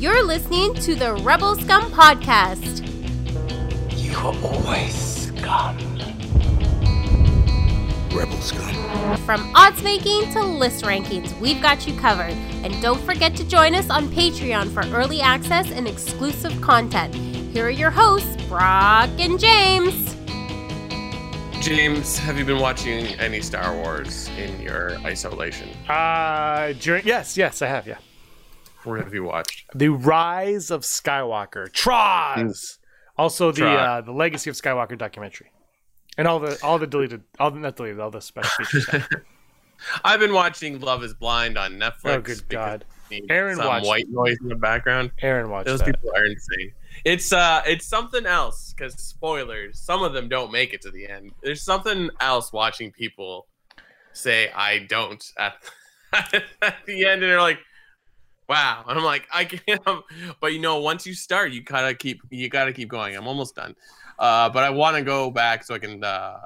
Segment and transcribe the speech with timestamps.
[0.00, 2.80] You're listening to the Rebel Scum Podcast.
[3.98, 5.76] You are always scum.
[8.08, 9.18] Rebel scum.
[9.26, 12.32] From odds making to list rankings, we've got you covered.
[12.64, 17.14] And don't forget to join us on Patreon for early access and exclusive content.
[17.14, 20.16] Here are your hosts, Brock and James.
[21.60, 25.68] James, have you been watching any Star Wars in your isolation?
[25.90, 27.86] Uh, during yes, yes, I have.
[27.86, 27.98] Yeah,
[28.84, 29.66] What have you watched?
[29.74, 32.78] the Rise of Skywalker, Troz.
[33.16, 33.78] Also the Trog.
[33.78, 35.52] uh, the Legacy of Skywalker documentary,
[36.16, 38.88] and all the all the deleted, all the not deleted, all the special features.
[40.04, 42.04] I've been watching Love Is Blind on Netflix.
[42.04, 42.84] Oh, good God.
[43.28, 45.10] Aaron some watched white noise in the background.
[45.20, 45.86] Aaron watched Those that.
[45.86, 46.72] people are insane.
[47.04, 49.80] It's uh, it's something else because spoilers.
[49.80, 51.32] Some of them don't make it to the end.
[51.42, 53.46] There's something else watching people
[54.12, 55.54] say I don't at,
[56.62, 57.58] at the end, and they're like,
[58.50, 59.80] "Wow!" And I'm like, "I can't."
[60.40, 63.16] But you know, once you start, you gotta keep you gotta keep going.
[63.16, 63.76] I'm almost done,
[64.18, 66.38] uh, but I want to go back so I can uh,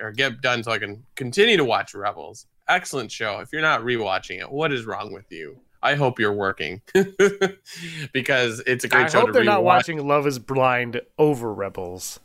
[0.00, 2.46] or get done so I can continue to watch Rebels.
[2.68, 3.38] Excellent show.
[3.38, 5.60] If you're not rewatching it, what is wrong with you?
[5.82, 6.82] I hope you're working
[8.12, 11.54] because it's a great I show hope to they're not watching Love Is Blind over
[11.54, 12.18] Rebels.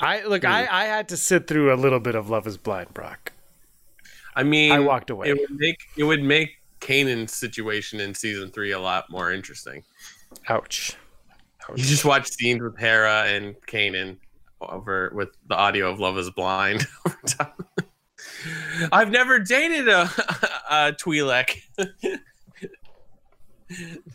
[0.00, 0.44] I look.
[0.44, 3.32] I, I had to sit through a little bit of Love Is Blind, Brock.
[4.34, 5.28] I mean, I walked away.
[5.28, 9.82] It would make it would make Kanan's situation in season three a lot more interesting.
[10.48, 10.96] Ouch.
[11.74, 14.18] You just watch scenes with Hera and Kanan
[14.60, 17.62] over with the audio of "Love Is Blind" over top.
[18.92, 20.02] I've never dated a,
[20.70, 21.56] a Twi'lek.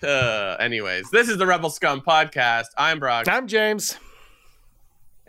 [0.04, 2.68] uh, anyways, this is the Rebel Scum podcast.
[2.78, 3.98] I'm Brock, I'm James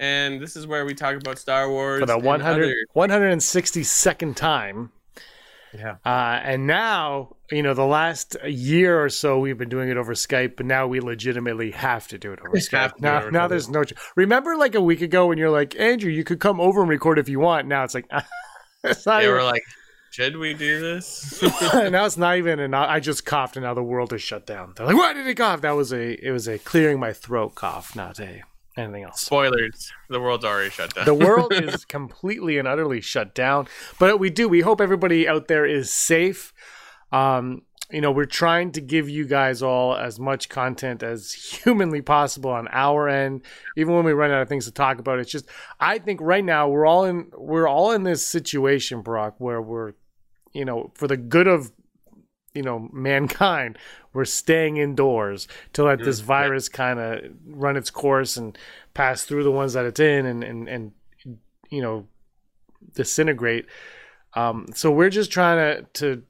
[0.01, 4.35] and this is where we talk about Star Wars for the and 100, other- 162nd
[4.35, 4.91] time.
[5.73, 5.97] Yeah.
[6.05, 10.15] Uh, and now, you know, the last year or so, we've been doing it over
[10.15, 12.79] Skype, but now we legitimately have to do it over We Skype.
[12.79, 13.85] have to do now, now there's no.
[13.85, 16.91] ch- Remember, like a week ago, when you're like, Andrew, you could come over and
[16.91, 17.69] record if you want.
[17.69, 18.07] Now it's like,
[18.85, 19.63] it's not They even, were like,
[20.11, 21.41] "Should we do this?"
[21.75, 22.59] now it's not even.
[22.59, 24.73] And I just coughed, and now the world is shut down.
[24.77, 25.61] They're like, why did he cough?
[25.61, 26.15] That was a.
[26.27, 28.43] It was a clearing my throat cough, not a
[28.81, 29.21] anything else.
[29.21, 31.05] Spoilers: the world's already shut down.
[31.05, 33.69] The world is completely and utterly shut down.
[33.99, 34.49] But we do.
[34.49, 36.53] We hope everybody out there is safe.
[37.13, 42.01] Um, you know, we're trying to give you guys all as much content as humanly
[42.01, 43.43] possible on our end.
[43.77, 45.49] Even when we run out of things to talk about, it's just
[45.79, 49.95] I think right now we're all in we're all in this situation, Brock, where we're
[50.53, 51.73] you know for the good of
[52.55, 53.79] you know mankind
[54.13, 58.59] we're staying indoors to let this virus kind of run its course and
[58.93, 60.93] pass through the ones that it's in and and, and
[61.71, 62.07] you know
[62.95, 63.67] disintegrate.
[64.35, 66.23] Um, so we're just trying to to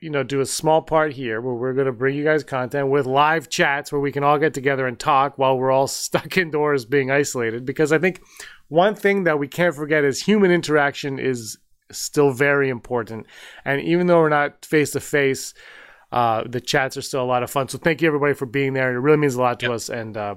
[0.00, 2.88] you know do a small part here where we're going to bring you guys content
[2.88, 6.36] with live chats where we can all get together and talk while we're all stuck
[6.36, 7.64] indoors being isolated.
[7.64, 8.22] Because i think
[8.68, 11.58] one thing that we can't forget is human interaction is
[11.90, 13.26] still very important
[13.64, 15.54] and even though we're not face to face
[16.10, 17.68] uh, the chats are still a lot of fun.
[17.68, 18.94] So thank you everybody for being there.
[18.94, 19.74] It really means a lot to Yep.
[19.74, 20.36] us, and uh,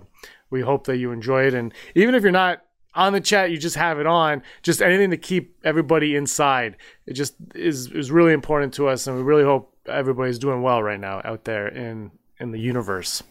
[0.50, 1.54] we hope that you enjoy it.
[1.54, 2.62] And even if you're not
[2.94, 4.44] on the chat, you just have it on.
[4.64, 6.76] Just anything to keep everybody inside.
[7.06, 10.84] It just is is really important to us, and we really hope everybody's doing well
[10.84, 13.24] right now out there in in the universe.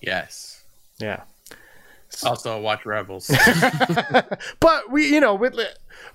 [0.00, 0.64] yes.
[0.98, 1.24] Yeah.
[2.24, 3.28] Also, watch Rebels.
[4.60, 5.50] but we, you know, we,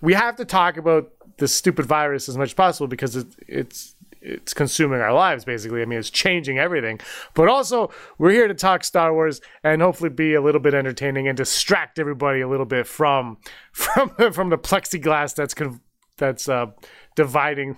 [0.02, 3.96] we have to talk about this stupid virus as much as possible because it, it's
[4.22, 5.82] it's consuming our lives basically.
[5.82, 7.00] I mean, it's changing everything.
[7.34, 11.28] But also, we're here to talk Star Wars and hopefully be a little bit entertaining
[11.28, 13.38] and distract everybody a little bit from
[13.72, 15.82] from from the plexiglass that's con-
[16.18, 16.68] that's uh,
[17.16, 17.78] dividing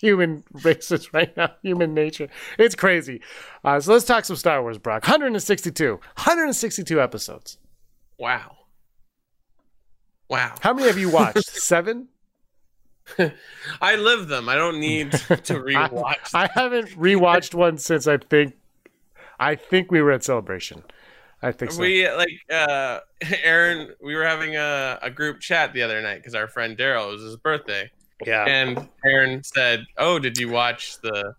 [0.00, 2.28] human races right now, human nature.
[2.58, 3.20] It's crazy.
[3.64, 5.02] Uh, so let's talk some Star Wars, Brock.
[5.02, 7.58] 162, 162 episodes.
[8.18, 8.54] wow.
[10.28, 10.54] Wow.
[10.60, 11.46] How many have you watched?
[11.48, 12.08] Seven?
[13.80, 14.46] I live them.
[14.50, 15.18] I don't need to
[15.54, 16.34] rewatch.
[16.34, 18.54] I haven't rewatched one since I think
[19.40, 20.82] I think we were at Celebration.
[21.40, 21.80] I think so.
[21.80, 23.00] We like uh
[23.42, 23.94] Aaron.
[24.02, 27.12] We were having a, a group chat the other night because our friend Daryl it
[27.14, 27.90] was his birthday,
[28.26, 28.44] yeah.
[28.44, 31.34] and Aaron said, "Oh, did you watch the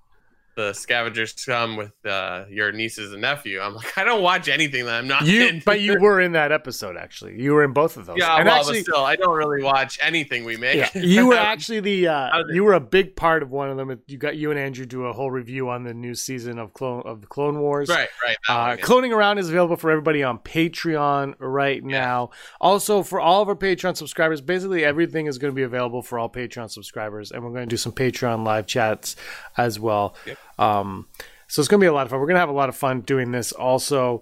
[0.60, 4.86] the scavengers Scum with uh, your nieces and nephew?" I'm like, I don't watch anything
[4.86, 5.62] that I'm not You in.
[5.66, 7.42] but you were in that episode actually.
[7.42, 8.18] You were in both of those.
[8.18, 10.76] yeah, and well, actually but still, I don't really watch anything we make.
[10.78, 14.00] yeah, you were actually the uh, you were a big part of one of them.
[14.08, 17.04] You got you and Andrew do a whole review on the new season of Clone
[17.06, 17.90] of the Clone Wars.
[17.90, 18.38] right, right.
[18.48, 18.76] Uh.
[18.78, 22.30] Cloning Around is available for everybody on Patreon right now.
[22.60, 26.20] Also, for all of our Patreon subscribers, basically everything is going to be available for
[26.20, 29.16] all Patreon subscribers, and we're going to do some Patreon live chats
[29.58, 30.16] as well.
[30.26, 30.38] Yep.
[30.60, 31.08] Um,
[31.48, 32.20] So it's going to be a lot of fun.
[32.20, 33.52] We're going to have a lot of fun doing this.
[33.52, 34.22] Also,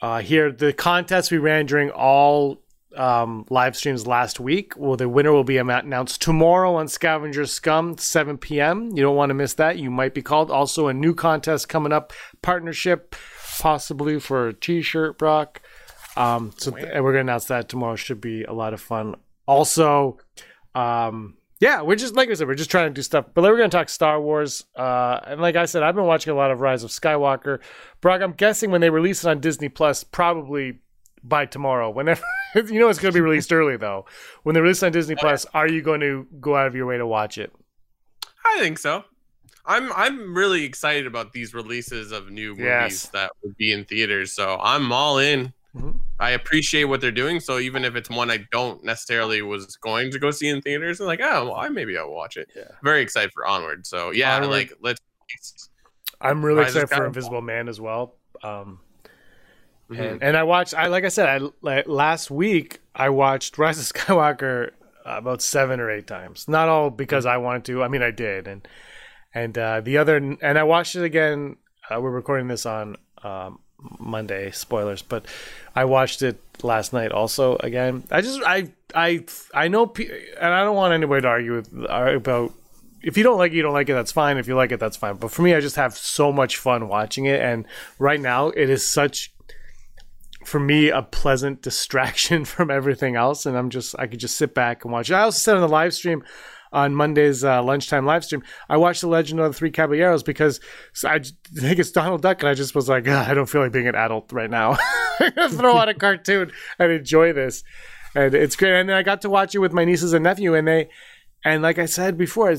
[0.00, 2.62] uh, here the contest we ran during all
[2.96, 4.74] um, live streams last week.
[4.76, 8.90] Well, the winner will be announced tomorrow on Scavenger Scum, 7 p.m.
[8.94, 9.78] You don't want to miss that.
[9.78, 10.48] You might be called.
[10.50, 13.16] Also, a new contest coming up, partnership,
[13.58, 15.60] possibly for a T-shirt, Brock.
[16.16, 17.96] Um, so th- and we're gonna announce that tomorrow.
[17.96, 19.16] Should be a lot of fun.
[19.46, 20.18] Also,
[20.76, 23.24] um, yeah, we're just like I said, we're just trying to do stuff.
[23.32, 24.64] But then we're gonna talk Star Wars.
[24.76, 27.60] Uh, and like I said, I've been watching a lot of Rise of Skywalker.
[28.02, 30.80] Brock, I'm guessing when they release it on Disney Plus, probably
[31.22, 31.88] by tomorrow.
[31.88, 32.20] Whenever
[32.54, 34.04] you know it's gonna be released early though.
[34.42, 36.84] When they release it on Disney Plus, are you going to go out of your
[36.84, 37.50] way to watch it?
[38.44, 39.04] I think so.
[39.64, 43.06] I'm I'm really excited about these releases of new movies Yes.
[43.14, 44.32] that would be in theaters.
[44.32, 45.54] So I'm all in.
[45.74, 46.00] Mhm.
[46.20, 47.40] I appreciate what they're doing.
[47.40, 51.00] So even if it's one I don't necessarily was going to go see in theaters,
[51.00, 52.48] I'm like, oh, well, I maybe I'll watch it.
[52.54, 52.64] Yeah.
[52.82, 53.86] Very excited for Onward.
[53.86, 54.50] So yeah, Onward.
[54.50, 55.00] like let's.
[56.20, 57.04] I'm really excited for.
[57.06, 58.14] Invisible Man as well.
[58.42, 58.80] Um,
[59.90, 60.12] Mhm.
[60.12, 60.72] and, and I watched.
[60.72, 64.70] I like I said, I like, last week I watched Rise of Skywalker
[65.04, 66.48] about seven or eight times.
[66.48, 67.82] Not all because I wanted to.
[67.82, 68.66] I mean, I did, and
[69.34, 71.56] and uh, the other, and I watched it again.
[71.90, 73.58] Uh, we're recording this on um,
[73.98, 74.50] Monday.
[74.50, 75.24] Spoilers, but
[75.74, 78.04] I watched it last night also again.
[78.10, 82.14] I just I I I know, and I don't want anybody to argue with uh,
[82.16, 82.52] about.
[83.02, 83.92] If you don't like it, you don't like it.
[83.92, 84.38] That's fine.
[84.38, 85.16] If you like it, that's fine.
[85.16, 87.66] But for me, I just have so much fun watching it, and
[87.98, 89.30] right now it is such
[90.44, 94.54] for me a pleasant distraction from everything else and i'm just i could just sit
[94.54, 96.22] back and watch it i also said on the live stream
[96.74, 100.60] on monday's uh, lunchtime live stream i watched the legend of the three caballeros because
[101.04, 103.88] I think it's donald duck and i just was like i don't feel like being
[103.88, 104.76] an adult right now
[105.50, 107.64] throw on a cartoon and enjoy this
[108.14, 110.54] and it's great and then i got to watch it with my nieces and nephew
[110.54, 110.88] and they
[111.44, 112.54] and like i said before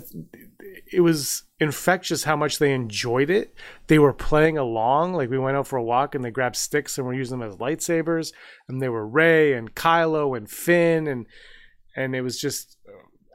[0.92, 3.56] it was infectious how much they enjoyed it.
[3.88, 5.14] They were playing along.
[5.14, 7.48] Like we went out for a walk and they grabbed sticks and were using them
[7.48, 8.34] as lightsabers.
[8.68, 11.26] And they were Rey and Kylo and Finn and
[11.96, 12.78] and it was just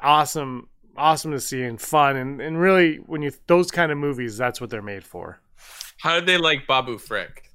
[0.02, 2.16] awesome, awesome to see and fun.
[2.16, 5.40] And and really, when you those kind of movies, that's what they're made for.
[5.98, 7.50] How did they like Babu Frick?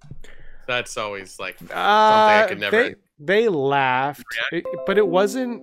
[0.67, 5.61] That's always like Uh, I could never- They, they laughed, it- but it wasn't.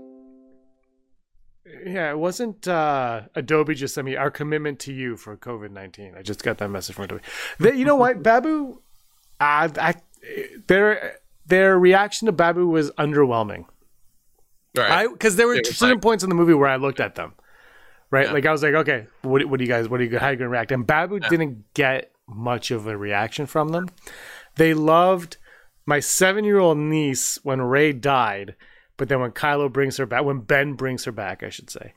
[1.86, 6.14] Yeah, it wasn't uh, Adobe just sent me our commitment to you for COVID nineteen.
[6.16, 7.22] I just got that message from Adobe.
[7.60, 8.80] They, you know what, Babu,
[9.40, 9.94] uh, I,
[10.66, 13.64] their their reaction to Babu was underwhelming.
[14.76, 15.06] Right.
[15.12, 17.34] because there were certain like- points in the movie where I looked at them,
[18.12, 18.26] right?
[18.26, 18.32] Yeah.
[18.32, 20.32] Like I was like, okay, what, what do you guys, what are you, how are
[20.32, 20.70] you gonna react?
[20.70, 23.88] And Babu didn't get much of a reaction from them.
[24.54, 25.38] They loved
[25.86, 28.54] my seven-year-old niece when Rey died,
[28.96, 31.94] but then when Kylo brings her back, when Ben brings her back, I should say,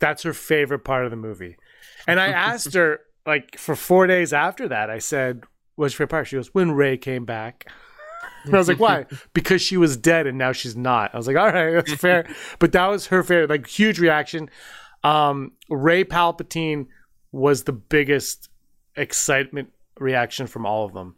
[0.00, 1.56] that's her favorite part of the movie.
[2.06, 5.44] And I asked her like for four days after that, I said,
[5.76, 7.66] "What's your favorite part?" She goes, "When Rey came back."
[8.44, 9.06] And I was like, why?
[9.32, 11.14] because she was dead and now she's not.
[11.14, 12.26] I was like, all right, that's fair.
[12.58, 14.50] but that was her favorite, like huge reaction.
[15.04, 16.86] Um, Rey Palpatine
[17.30, 18.48] was the biggest
[18.96, 21.14] excitement reaction from all of them.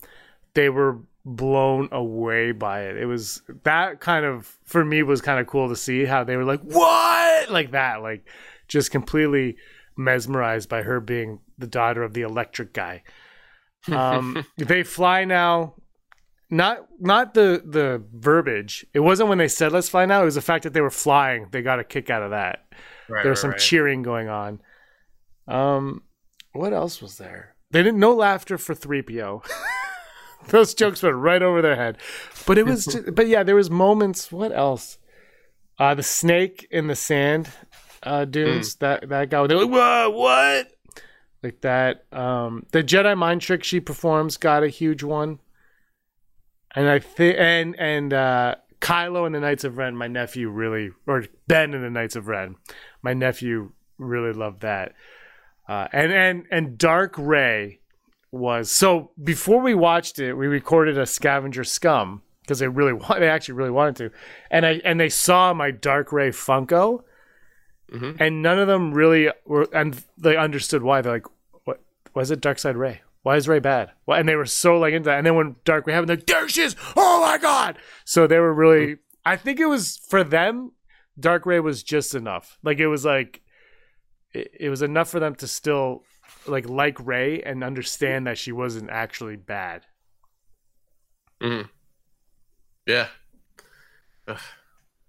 [0.55, 2.97] They were blown away by it.
[2.97, 6.37] It was that kind of for me was kind of cool to see how they
[6.37, 7.51] were like, what?
[7.51, 8.27] Like that, like
[8.69, 9.57] just completely
[9.97, 13.03] mesmerized by her being the daughter of the electric guy.
[13.91, 15.75] Um, they fly now
[16.51, 18.87] not not the the verbiage.
[18.95, 20.23] It wasn't when they said let's fly now.
[20.23, 21.49] It was the fact that they were flying.
[21.51, 22.65] They got a kick out of that.
[23.09, 23.61] Right, there was right, some right.
[23.61, 24.61] cheering going on.
[25.49, 26.03] Um,
[26.53, 27.55] what else was there?
[27.71, 29.43] They didn't no laughter for three PO.
[30.49, 31.99] Those jokes went right over their head.
[32.47, 34.31] But it was, ju- but yeah, there was moments.
[34.31, 34.99] What else?
[35.79, 37.51] Uh, the snake in the sand
[38.03, 38.75] uh, dunes.
[38.75, 38.85] Hmm.
[38.85, 39.47] That that guy.
[39.47, 40.73] They're like, whoa, what?
[41.43, 42.07] Like that.
[42.13, 45.41] Um, the Jedi mind trick she performs got a huge one.
[46.75, 48.55] And I think and and uh,
[48.87, 52.29] Kylo and the Knights of Ren, my nephew really, or Ben and the Knights of
[52.29, 52.57] Ren,
[53.03, 54.95] my nephew really loved that.
[55.69, 57.81] Uh, and and and Dark Rey
[58.31, 63.19] was so before we watched it, we recorded a scavenger scum because they really want,
[63.21, 64.11] they actually really wanted to,
[64.51, 67.03] and I and they saw my Dark Rey Funko,
[67.93, 68.17] Mhm.
[68.21, 71.01] and none of them really were, and they understood why.
[71.03, 71.27] They're like,
[71.65, 71.81] what?
[72.15, 73.01] was it Dark Side Rey?
[73.27, 73.91] Why is Rey bad?
[74.05, 74.21] Why?
[74.21, 75.19] And they were so like into that.
[75.19, 76.77] And then when Dark we happened, like, there she is!
[76.95, 77.77] Oh my god!
[78.05, 78.99] So they were really.
[79.25, 80.71] I think it was for them.
[81.19, 82.57] Dark Rey was just enough.
[82.63, 83.43] Like it was like,
[84.33, 86.05] it, it was enough for them to still
[86.47, 89.83] like like Rey and understand that she wasn't actually bad.
[91.43, 91.69] Mhm.
[92.87, 93.09] Yeah.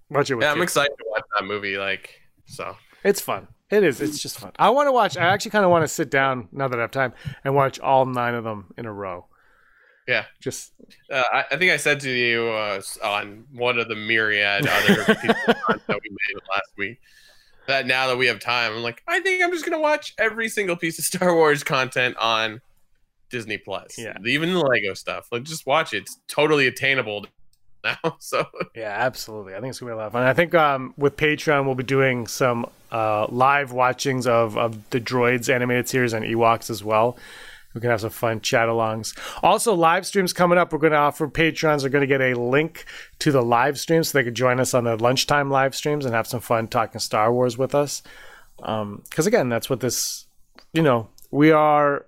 [0.09, 1.77] Watch it with Yeah, I'm excited to watch that movie.
[1.77, 3.47] Like, so It's fun.
[3.69, 3.99] It is.
[3.99, 4.51] It's just fun.
[4.57, 5.17] I want to watch.
[5.17, 7.79] I actually kind of want to sit down now that I have time and watch
[7.79, 9.25] all nine of them in a row.
[10.07, 10.23] Yeah.
[10.39, 10.71] Just
[11.11, 15.01] Uh, I, I think I said to you uh, on one of the myriad other
[15.01, 16.99] of content we made last week
[17.67, 20.47] that now that we have time, I'm like, I think I'm just gonna watch every
[20.47, 22.61] single piece of Star Wars content on
[23.29, 23.97] Disney Plus.
[23.97, 24.17] Yeah.
[24.25, 25.27] Even the Lego stuff.
[25.31, 26.03] Like, just watch it.
[26.03, 27.25] It's totally attainable
[27.83, 28.17] now.
[28.19, 29.55] So yeah, absolutely.
[29.55, 30.23] I think it's gonna be a lot of fun.
[30.23, 34.99] I think um, with Patreon we'll be doing some uh, live watchings of of the
[34.99, 37.17] Droids animated series and Ewoks as well.
[37.73, 39.15] We can have some fun chat alongs.
[39.43, 40.73] Also, live streams coming up.
[40.73, 42.85] We're going to offer patrons are going to get a link
[43.19, 46.15] to the live streams so they can join us on the lunchtime live streams and
[46.15, 48.01] have some fun talking Star Wars with us.
[48.57, 50.25] Because again, that's what this,
[50.73, 52.07] you know, we are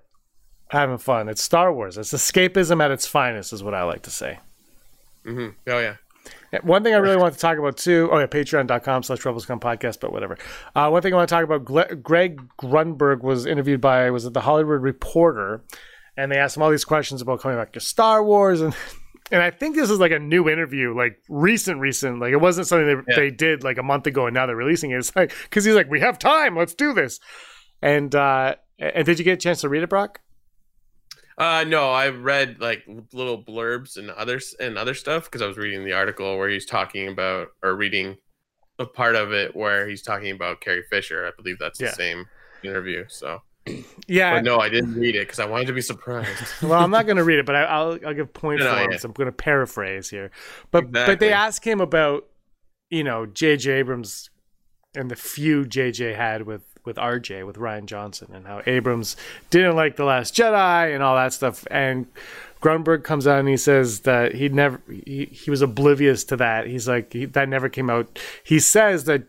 [0.70, 1.30] having fun.
[1.30, 2.00] It's Star Wars.
[2.00, 4.40] It's escapism at its finest, is what I like to say.
[5.26, 5.56] Mhm.
[5.68, 5.96] oh yeah.
[6.64, 8.10] One thing I really want to talk about too.
[8.12, 10.38] Oh yeah, patreon.com slash Rebelscum podcast, but whatever.
[10.76, 11.64] Uh, one thing I want to talk about.
[11.66, 15.62] Gle- Greg Grunberg was interviewed by was it the Hollywood Reporter,
[16.18, 18.76] and they asked him all these questions about coming back to Star Wars and.
[19.32, 22.20] And I think this is like a new interview, like recent, recent.
[22.20, 23.16] Like it wasn't something that Yeah.
[23.16, 24.98] they did like a month ago, and now they're releasing it.
[24.98, 27.20] It's like because he's like, "We have time, let's do this."
[27.80, 30.20] And uh and did you get a chance to read it, Brock?
[31.40, 35.58] Uh, no, I read like little blurbs and others and other stuff because I was
[35.58, 38.18] reading the article where he's talking about or reading
[38.78, 41.26] a part of it where he's talking about Carrie Fisher.
[41.26, 41.90] I believe that's Yeah.
[41.90, 42.26] the same
[42.64, 43.06] interview.
[43.08, 43.42] So,
[44.08, 46.44] Yeah, but no, I didn't read it because I wanted to be surprised.
[46.62, 48.78] well, I'm not going to read it, but I, I'll I'll give point No, no,
[48.78, 48.94] forms.
[48.96, 49.00] yeah.
[49.06, 50.32] I'm going to paraphrase here,
[50.72, 52.26] but but they ask him about
[52.90, 53.72] you know J.J.
[53.72, 54.30] Abrams
[54.96, 56.14] and the feud J.J.
[56.14, 57.44] had with with R.J.
[57.44, 59.16] with Rian Johnson and how Abrams
[59.52, 61.66] didn't like the Last Jedi and all that stuff.
[61.70, 62.08] And
[62.62, 66.66] Grunberg comes out and he says that he never he, he was oblivious to that.
[66.66, 68.20] He's like he, that never came out.
[68.44, 69.24] He says that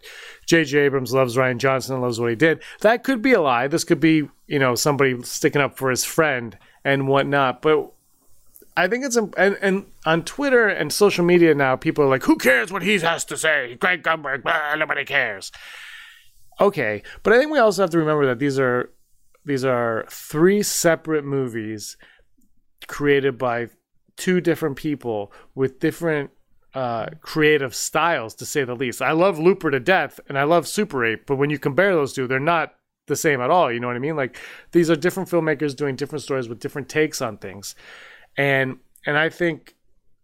[0.46, 0.78] J.J.
[0.78, 2.60] Abrams loves Rian Johnson and loves what he did.
[2.80, 3.68] That could be a lie.
[3.68, 7.60] This could be you know somebody sticking up for his friend and whatnot.
[7.60, 7.92] But
[8.76, 12.36] I think it's and, and on Twitter and social media now, people are like, "Who
[12.36, 15.52] cares what he has to say?" Greg Grunberg, blah, nobody cares.
[16.60, 18.90] Okay, but I think we also have to remember that these are
[19.44, 21.96] these are three separate movies
[22.86, 23.68] created by
[24.16, 26.30] two different people with different
[26.74, 29.00] uh, creative styles, to say the least.
[29.00, 32.12] I love Looper to death, and I love Super Eight, but when you compare those
[32.12, 32.74] two, they're not
[33.06, 33.72] the same at all.
[33.72, 34.16] You know what I mean?
[34.16, 34.36] Like
[34.72, 37.74] these are different filmmakers doing different stories with different takes on things,
[38.36, 39.74] and and I think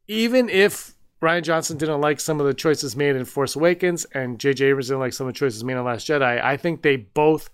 [0.07, 4.39] even if Rian Johnson didn't like some of the choices made in Force Awakens, and
[4.39, 4.67] J.J.
[4.67, 6.43] Abrams didn't like some of the choices made in Last Jedi.
[6.43, 7.49] I think they both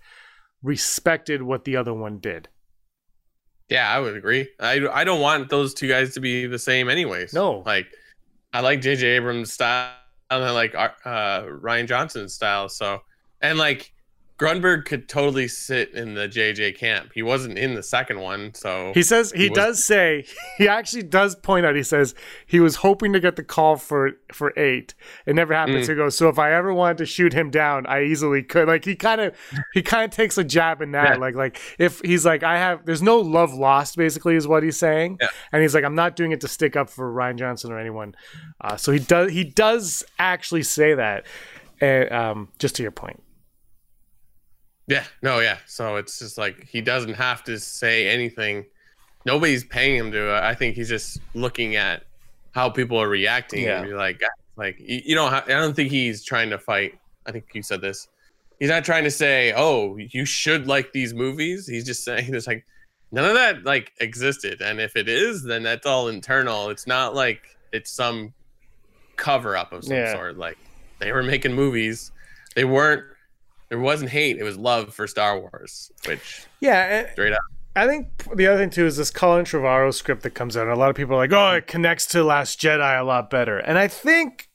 [0.61, 2.49] respected what the other one did.
[3.69, 4.49] yeah, I would agree.
[4.59, 7.33] I I don't want those two guys to be the same, anyways.
[7.33, 7.63] No.
[7.65, 7.87] like
[8.51, 9.07] I like J.J.
[9.07, 9.91] Abrams' style
[10.29, 10.89] and I like uh,
[11.43, 12.67] Rian Johnson's style.
[12.69, 13.01] So
[13.41, 13.92] and like
[14.43, 17.11] Grunberg could totally sit in the JJ camp.
[17.13, 20.25] He wasn't in the second one, so He says he, He was- does say
[20.57, 21.75] he actually does point out.
[21.75, 22.13] He says
[22.45, 24.93] he was hoping to get the call for for eight.
[25.25, 25.77] It never happened.
[25.77, 25.85] Mm.
[25.85, 26.17] So he goes.
[26.17, 28.67] So if I ever wanted to shoot him down, I easily could.
[28.67, 29.35] Like he kind of
[29.73, 31.13] he kind of takes a jab in that.
[31.13, 31.15] Yeah.
[31.15, 33.95] Like like if he's like I have there's no love lost.
[33.95, 35.17] Basically is what he's saying.
[35.21, 35.29] Yeah.
[35.51, 38.15] And he's like I'm not doing it to stick up for Rian Johnson or anyone.
[38.59, 41.25] Uh, so he does he does actually say that.
[41.81, 43.22] And um, just to your point.
[44.87, 45.59] Yeah, no, yeah.
[45.65, 48.65] So it's just like he doesn't have to say anything.
[49.25, 50.35] Nobody's paying him to.
[50.35, 52.03] Uh, I think he's just looking at
[52.51, 53.63] how people are reacting.
[53.63, 53.79] Yeah.
[53.79, 55.29] And be like, ah, like you, you don't.
[55.31, 56.97] Ha- I don't think he's trying to fight.
[57.25, 58.09] I think you said this.
[58.59, 62.47] He's not trying to say, "Oh, you should like these movies." He's just saying, "It's
[62.47, 62.65] like
[63.13, 66.69] none of that like existed, and if it is, then that's all internal.
[66.69, 68.33] It's not like it's some
[69.15, 70.11] cover up of some Yeah.
[70.13, 70.37] sort.
[70.37, 70.57] Like
[70.99, 72.11] they were making movies.
[72.55, 73.03] They weren't
[73.69, 77.11] there wasn't hate it was love for star wars which Yeah.
[77.11, 77.39] straight up
[77.75, 80.63] I think the other thing too is this Colin Trevorrow script that comes out.
[80.67, 83.31] And a lot of people are like, "Oh, it connects to Last Jedi a lot
[83.31, 84.47] better," and I think,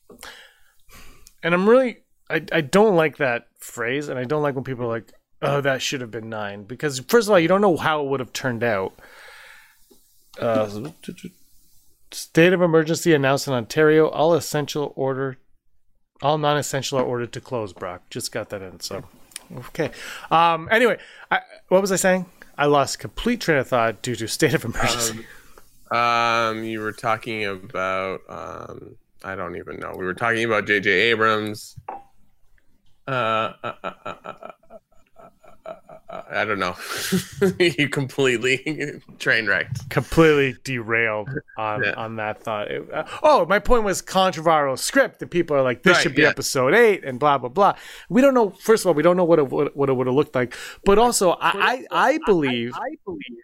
[1.42, 4.84] and I'm really, I, I don't like that phrase, and I don't like when people
[4.84, 5.10] are like,
[5.42, 6.62] "Oh, that should have been nine.
[6.62, 8.92] because first of all, you don't know how it would have turned out.
[10.40, 10.70] Uh,
[12.12, 14.06] state of emergency announced in Ontario.
[14.08, 15.38] All essential order,
[16.22, 17.72] all non-essential are ordered to close.
[17.72, 18.80] Brock just got that in.
[18.80, 19.04] So,
[19.56, 19.90] okay.
[20.30, 20.68] Um.
[20.70, 20.98] Anyway,
[21.30, 22.26] I, what was I saying?
[22.56, 25.24] I lost complete train of thought due to state of emergency.
[25.90, 28.94] um you were talking about um
[29.24, 31.76] i don't even know we were talking about jj abrams
[33.06, 33.72] uh, uh,
[34.04, 34.50] uh,
[36.30, 36.76] I don't know.
[37.58, 39.88] you completely train wrecked.
[39.90, 41.92] completely derailed on Yeah.
[41.96, 42.70] on that thought.
[42.70, 46.14] It- uh, oh, my point was controversial script, and people are like, "This Right, should
[46.14, 46.28] be yeah.
[46.28, 47.74] episode eight, and blah blah blah.
[48.08, 48.50] We don't know.
[48.50, 50.54] First of all, we don't know what it, what, what it would have looked like,
[50.84, 52.72] but also, I I, I believe,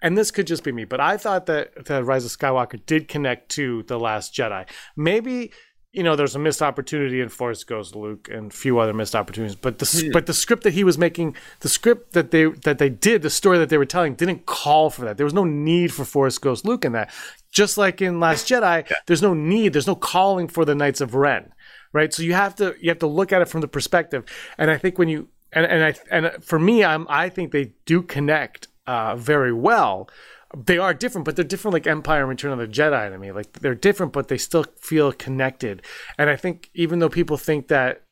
[0.03, 3.09] and this could just be me, but I thought that that Rise of Skywalker did
[3.09, 4.69] connect to the Last Jedi.
[4.97, 5.53] Maybe.
[5.95, 9.15] You know, there's a missed opportunity in Force Ghost Luke and a few other missed
[9.15, 9.57] opportunities.
[9.57, 10.13] But the Hmm.
[10.13, 13.31] but the script that he was making, the script that they that they did, the
[13.31, 15.17] story that they were telling, didn't call for that.
[15.17, 17.11] There was no need for Force Ghost Luke in that.
[17.51, 21.15] Just like in Last Jedi, there's no need, there's no calling for the Knights of
[21.15, 21.53] Ren,
[21.93, 22.13] right?
[22.13, 24.25] So you have to you have to look at it from the perspective.
[24.59, 27.73] And I think when you and and I and for me, I'm I think they
[27.87, 30.09] do connect uh, very well.
[30.57, 33.33] They are different, but they're different like Empire and Return of the Jedi to me.
[33.33, 35.83] Like they're different, but they still feel connected.
[36.19, 38.03] And I think even though people think that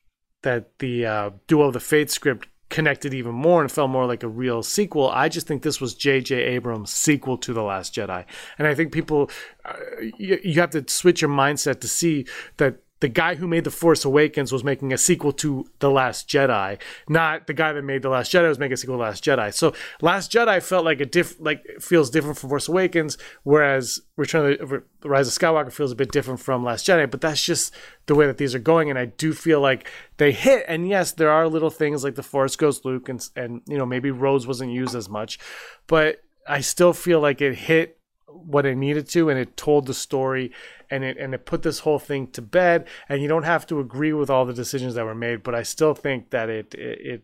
[0.43, 4.23] that the uh, Duel of the Fate script connected even more and felt more like
[4.23, 5.11] a real sequel.
[5.11, 6.35] I just think this was J.J.
[6.35, 8.25] Abrams' sequel to The Last Jedi.
[8.59, 9.31] And I think people,
[9.67, 9.75] uh,
[10.17, 13.71] you, you have to switch your mindset to see that the guy who made The
[13.73, 18.03] Force Awakens was making a sequel to The Last Jedi, not the guy that made
[18.03, 19.53] The Last Jedi was making a sequel to Last Jedi.
[19.53, 24.53] So Last Jedi felt like a diff, like feels different from Force Awakens, whereas Return
[24.53, 27.11] of the, the Rise of Skywalker feels a bit different from Last Jedi.
[27.11, 27.75] But that's just
[28.07, 30.65] the way that these are going, and I do feel like they hit.
[30.69, 33.87] And yes, there are little things like the Force ghost Luke, and and you know
[33.87, 35.41] maybe Rose wasn't used as much,
[35.89, 37.99] but I still feel like it hit
[38.35, 40.51] what it needed to and it told the story
[40.91, 43.79] and it and it put this whole thing to bed and you don't have to
[43.81, 47.23] agree with all the decisions that were made but i still think that it it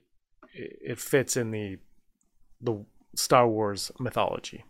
[0.55, 1.79] it, it fits in the
[2.61, 2.85] the
[3.15, 4.65] star wars mythology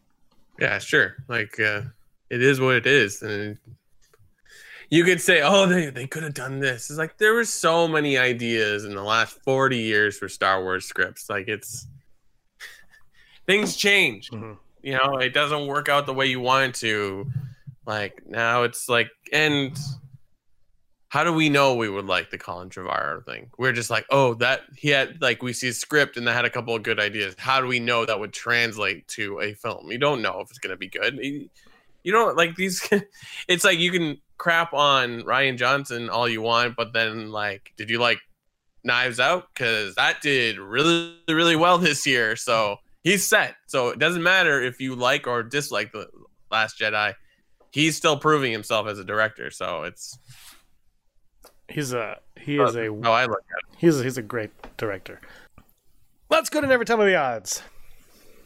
[0.58, 1.16] Yeah, sure.
[1.28, 1.82] Like uh,
[2.30, 3.58] it is what it is, and
[4.90, 7.86] you could say, "Oh, they they could have done this." It's like there were so
[7.86, 11.30] many ideas in the last forty years for Star Wars scripts.
[11.30, 11.86] Like it's
[13.46, 14.30] things change.
[14.30, 14.58] Mhm.
[14.82, 17.30] You know, it doesn't work out the way you want it to.
[17.86, 19.76] Like now, it's like, and
[21.08, 23.50] how do we know we would like the Colin Trevorrow thing?
[23.56, 26.44] We're just like, oh, that he had like we see a script and that had
[26.44, 27.34] a couple of good ideas.
[27.38, 29.90] How do we know that would translate to a film?
[29.90, 31.18] You don't know if it's gonna be good.
[31.20, 31.48] You,
[32.02, 32.86] you don't like these.
[33.48, 37.88] it's like you can crap on Rian Johnson all you want, but then like, did
[37.88, 38.18] you like
[38.84, 39.48] Knives Out?
[39.54, 42.36] Because that did really really well this year.
[42.36, 42.76] So
[43.08, 43.56] he's set.
[43.66, 46.08] So it doesn't matter if you like or dislike the
[46.50, 47.14] Last Jedi.
[47.70, 49.50] He's still proving himself as a director.
[49.50, 50.18] So it's
[51.68, 53.78] he's a he uh, is a how I look at it.
[53.78, 55.20] he's a, he's a great director
[56.30, 57.62] let's go to never tell me the odds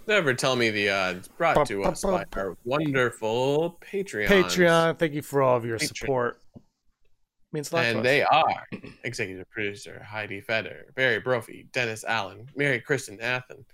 [0.05, 1.29] Never tell me the odds.
[1.29, 4.27] Brought to us by our wonderful Patreon.
[4.27, 5.97] patreon thank you for all of your Patreon.
[5.97, 6.41] support
[7.53, 8.67] means a lot to And they are
[9.05, 13.65] executive producer Heidi Feder, Barry Brophy, Dennis Allen, Mary Kristen Athen,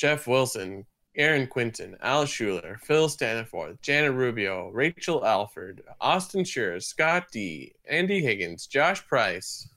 [0.00, 7.26] Jeff Wilson, Aaron Quinton, Al Schuler, Phil Staniforth, Janet Rubio, Rachel Alford, Austin Schur, Scott
[7.30, 9.68] D, Andy Higgins, Josh Price,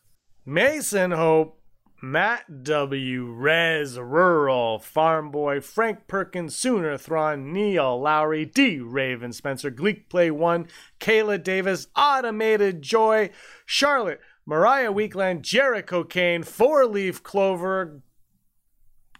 [0.45, 1.59] Mason Hope,
[2.01, 9.71] Matt W, Rez Rural, Farm Boy, Frank Perkins, Sooner Thrawn, Neil Lowry, D Raven Spencer,
[9.71, 10.67] Gleek Play One,
[11.01, 13.29] Kayla Davis, Automated Joy,
[13.65, 18.01] Charlotte, Mariah Weekland, Jericho Kane, Four Leaf Clover,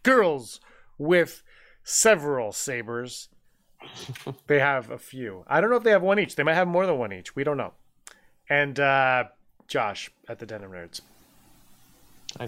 [0.04, 0.62] girls
[0.98, 1.44] with
[1.84, 3.30] several sabers.
[4.48, 5.44] they have a few.
[5.48, 6.36] I don't know if they have one each.
[6.36, 7.36] They might have more than one each.
[7.36, 7.74] We don't know.
[8.50, 9.26] And uh,
[9.68, 11.02] Josh at the Denim Nerds.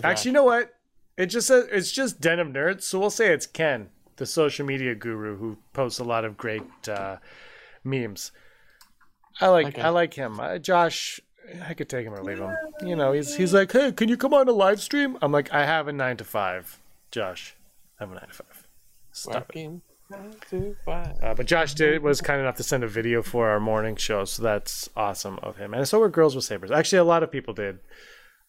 [0.03, 0.75] Actually, you know what?
[1.17, 4.95] It just says it's just Denim Nerds, so we'll say it's Ken, the social media
[4.95, 7.17] guru who posts a lot of great uh,
[7.83, 8.31] memes.
[9.39, 9.81] I like Okay.
[9.81, 10.39] I like him.
[10.39, 11.19] Uh, Josh,
[11.67, 12.55] I could take him or leave him.
[12.81, 15.17] You know, he's he's like, hey, can you come on a live stream?
[15.21, 16.79] I'm like, I have a nine to five.
[17.11, 17.54] Josh,
[17.99, 18.67] I have a nine to five.
[19.11, 19.39] Stop it.
[19.39, 21.23] Working nine five.
[21.23, 24.25] Uh, but Josh did was kind enough to send a video for our morning show,
[24.25, 25.73] so that's awesome of him.
[25.73, 26.71] And so were Girls with Sabers.
[26.71, 27.79] Actually, a lot of people did.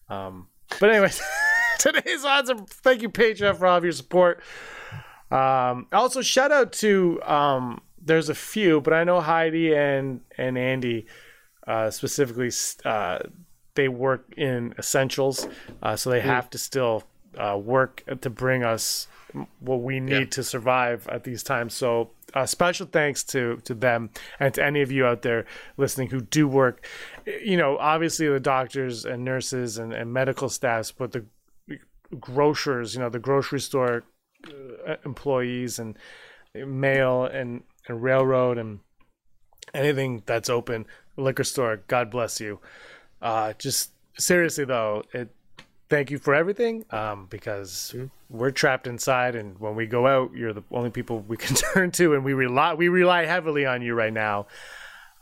[0.09, 0.47] Um,
[0.79, 1.21] but anyways,
[1.79, 4.41] today's odds are thank you Patreon for all of your support.
[5.31, 10.57] Um, also, shout out to um, there's a few, but I know Heidi and and
[10.57, 11.07] Andy
[11.65, 12.51] uh, specifically.
[12.83, 13.19] Uh,
[13.75, 15.47] they work in essentials,
[15.83, 17.03] uh, so they have to still
[17.37, 19.07] uh, work to bring us
[19.59, 20.25] what we need Yeah.
[20.25, 21.73] to survive at these times.
[21.73, 25.45] So, uh, special thanks to to them and to any of you out there
[25.77, 26.85] listening who do work.
[27.25, 31.25] You know, obviously the doctors and nurses and, and medical staffs, but the
[32.19, 34.03] grocers, you know, the grocery store
[34.87, 35.97] uh, employees and
[36.55, 38.79] mail and, and railroad and
[39.73, 40.85] anything that's open,
[41.17, 41.81] liquor store.
[41.87, 42.59] God bless you.
[43.21, 45.29] Uh, just seriously though, it
[45.89, 46.85] thank you for everything.
[46.91, 48.09] Um, because Mhm.
[48.29, 51.91] we're trapped inside, and when we go out, you're the only people we can turn
[51.91, 54.47] to, and we rely we rely heavily on you right now.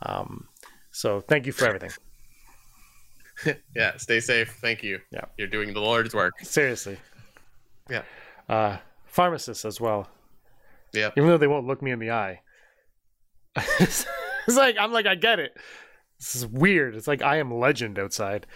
[0.02, 0.48] Um,
[0.90, 1.90] so thank you for everything.
[3.74, 4.56] Yeah, stay safe.
[4.62, 4.98] Thank you.
[5.10, 5.26] Yeah.
[5.36, 6.32] You're doing the Lord's work.
[6.40, 6.96] Seriously.
[7.90, 8.00] Yeah.
[8.48, 10.08] Uh, pharmacists as well.
[10.94, 11.10] Yeah.
[11.18, 12.40] Even though they won't look me in the eye.
[13.56, 14.06] it's
[14.48, 15.54] like I'm like I get it.
[16.18, 16.94] This is weird.
[16.96, 18.46] It's like I am legend outside.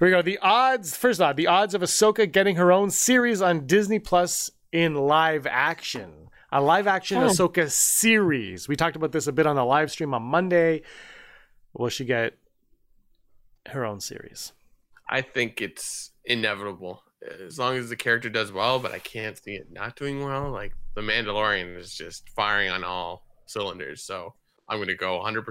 [0.00, 0.22] Here we go.
[0.22, 0.96] The odds.
[0.96, 5.46] First off, the odds of Ahsoka getting her own series on Disney Plus in live
[5.46, 6.30] action.
[6.50, 7.26] A live action Oh.
[7.28, 8.66] Ahsoka series.
[8.66, 10.80] We talked about this a bit on the live stream on Monday.
[11.74, 12.38] Will she get
[13.68, 14.52] her own series?
[15.06, 17.02] I think it's inevitable
[17.46, 20.50] as long as the character does well, but I can't see it not doing well.
[20.50, 24.32] Like the Mandalorian is just firing on all cylinders, so
[24.66, 25.44] I'm gonna go 100.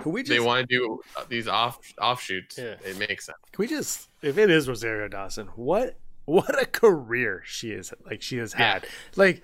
[0.00, 2.58] Percent Can we They want to do uh, these off offshoots.
[2.58, 2.74] Yeah.
[2.84, 3.38] It makes sense.
[3.52, 8.22] Can we just, if it is Rosario Dawson, what what a career she is like
[8.22, 8.72] she has Yeah.
[8.74, 8.86] had.
[9.16, 9.42] Like,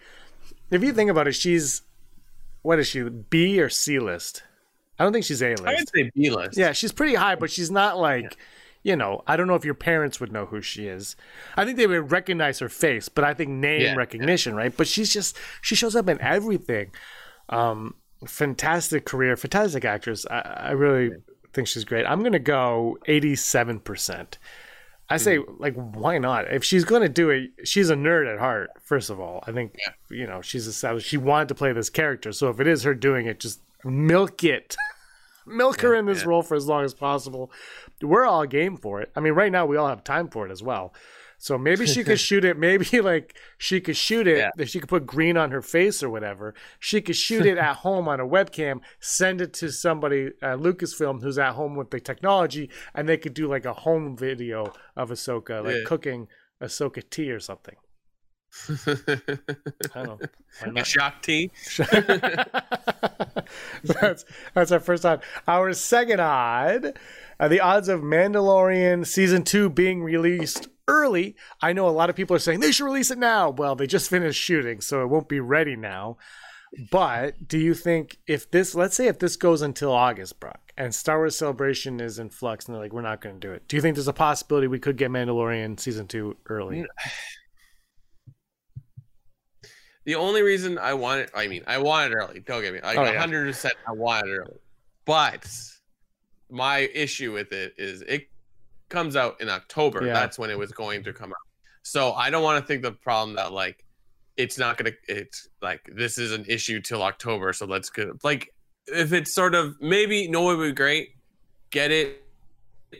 [0.70, 1.82] if you think about it, she's
[2.62, 4.42] what is she B or C list?
[4.98, 5.92] I don't think she's A I would list.
[5.94, 6.56] say B list.
[6.58, 8.36] Yeah, she's pretty high, but she's not like.
[8.82, 11.16] You know, I don't know if your parents would know who she is.
[11.56, 14.72] I think they would recognize her face, but I think name Yeah, recognition, right?
[14.76, 16.92] But she's just she shows up in everything.
[17.48, 17.94] Um,
[18.26, 20.26] fantastic career, fantastic actress.
[20.30, 21.16] I, I really
[21.52, 22.06] think she's great.
[22.06, 24.38] I'm gonna go 87 percent.
[25.08, 25.62] I say, mm-hmm.
[25.62, 26.52] like, why not?
[26.52, 28.70] If she's gonna do it, she's a nerd at heart.
[28.82, 29.76] First of all, I think
[30.10, 31.08] you know she's established.
[31.08, 34.44] She wanted to play this character, so if it is her doing it, just milk
[34.44, 34.76] it.
[35.48, 36.28] Milk her in this yeah.
[36.28, 37.52] role for as long as possible.
[38.02, 39.12] We're all game for it.
[39.14, 40.92] I mean, right now we all have time for it as well.
[41.38, 42.58] So maybe she could shoot it.
[42.58, 44.38] Maybe like she could shoot it.
[44.58, 44.64] Yeah.
[44.64, 48.08] She could put green on her face or whatever, she could shoot it at home
[48.08, 52.70] on a webcam, send it to somebody at Lucasfilm who's at home with the technology,
[52.94, 55.82] and they could do like a home video of Ahsoka, like Yeah.
[55.86, 56.28] cooking
[56.62, 57.76] Ahsoka tea or something.
[58.70, 58.74] I
[59.94, 60.18] don't know.
[60.60, 60.86] Why a not?
[60.86, 61.50] shock tea.
[63.84, 65.22] that's that's our first odd.
[65.46, 66.98] Our second odd,
[67.38, 71.36] uh, the odds of Mandalorian season two being released early.
[71.60, 73.50] I know a lot of people are saying they should release it now.
[73.50, 76.18] Well, they just finished shooting, so it won't be ready now.
[76.90, 80.94] But do you think if this, let's say, if this goes until August, Brock, and
[80.94, 83.66] Star Wars Celebration is in flux, and they're like, we're not going to do it.
[83.68, 86.78] Do you think there's a possibility we could get Mandalorian season two early?
[86.78, 86.86] Mm.
[90.04, 92.38] The only reason I want it, I mean, I want it early.
[92.38, 93.26] Don't get me, like Oh, yeah.
[93.26, 93.70] 100%.
[93.88, 94.58] I want it early.
[95.04, 95.48] But
[96.48, 98.28] my issue with it is it
[98.88, 100.04] comes out in October.
[100.04, 100.12] Yeah.
[100.12, 101.36] That's when it was going to come out.
[101.82, 103.84] So I don't want to think the problem that like
[104.36, 104.92] it's not gonna.
[105.08, 107.52] It's like this is an issue till October.
[107.52, 108.52] So let's get like
[108.86, 111.10] if it's sort of maybe no, it would be great.
[111.70, 112.22] Get it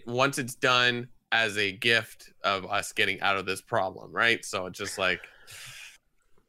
[0.06, 4.44] once it's done as a gift of us getting out of this problem, right?
[4.44, 5.20] So it's just like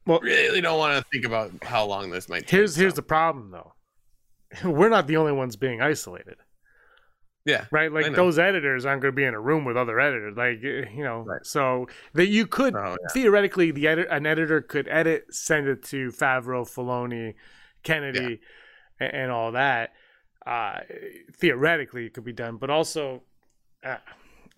[0.05, 2.51] Well, really don't want to think about how long this might take.
[2.51, 2.97] here's here's so.
[2.97, 3.73] the problem though.
[4.63, 6.37] We're not the only ones being isolated.
[7.47, 7.65] Yeah.
[7.71, 7.91] right?
[7.91, 10.89] Like those editors aren't going to be in a room with other editors, like eh,
[10.93, 11.21] you know.
[11.21, 11.45] Right.
[11.45, 13.07] So that you could Oh, yeah.
[13.13, 17.33] theoretically, the edit an editor could edit, send it to Favreau, Filoni,
[17.83, 18.41] Kennedy,
[18.99, 19.93] a- and, all that.
[20.45, 20.79] Uh,
[21.33, 23.23] theoretically, it could be done, but also,
[23.83, 23.97] uh,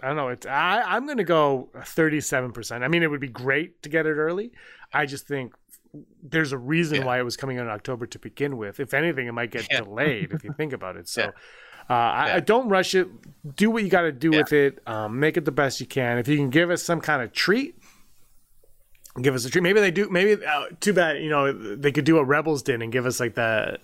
[0.02, 0.30] I don't know.
[0.30, 2.84] It's I, I'm going to go 37 percent.
[2.84, 4.52] I mean, it would be great to get it early.
[4.92, 5.54] I just think.
[6.22, 7.06] There's a reason Yeah.
[7.06, 8.80] why it was coming out in October to begin with.
[8.80, 9.82] If anything, it might get Yeah.
[9.82, 11.08] delayed if you think about it.
[11.10, 11.24] So,
[11.90, 12.36] uh, I.
[12.36, 13.08] I don't rush it.
[13.56, 14.80] Do what you got to do with it.
[14.86, 16.20] Um, make it the best you can.
[16.20, 17.76] If you can give us some kind of treat,
[19.22, 19.62] give us a treat.
[19.62, 20.10] Maybe they do.
[20.10, 21.22] Maybe uh, too bad.
[21.24, 23.80] You know, they could do a Rebels din and give us like the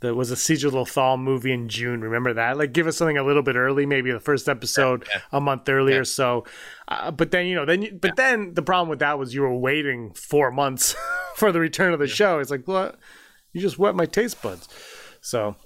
[0.00, 2.00] that was a Siege of Lothal movie in June.
[2.02, 2.56] Remember that?
[2.56, 3.84] Like, give us something a little bit early.
[3.86, 5.20] Maybe the first episode Yeah.
[5.32, 6.00] a month early Yeah.
[6.00, 6.44] or so.
[6.86, 9.42] Uh, but then you know, then you, but then the problem with that was you
[9.42, 10.94] were waiting four months
[11.36, 12.38] for the return of the show.
[12.38, 12.96] It's like, what?
[13.52, 14.68] You just wet my taste buds.
[15.20, 15.56] So.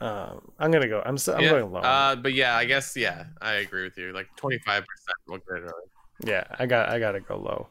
[0.00, 1.00] Uh, I'm gonna go.
[1.06, 1.50] I'm, s- I'm yeah.
[1.50, 1.78] going low.
[1.78, 4.12] Uh, but yeah, I guess yeah, I agree with you.
[4.12, 5.72] Like 25 percent will get early.
[6.24, 7.68] Yeah, I got I got to go low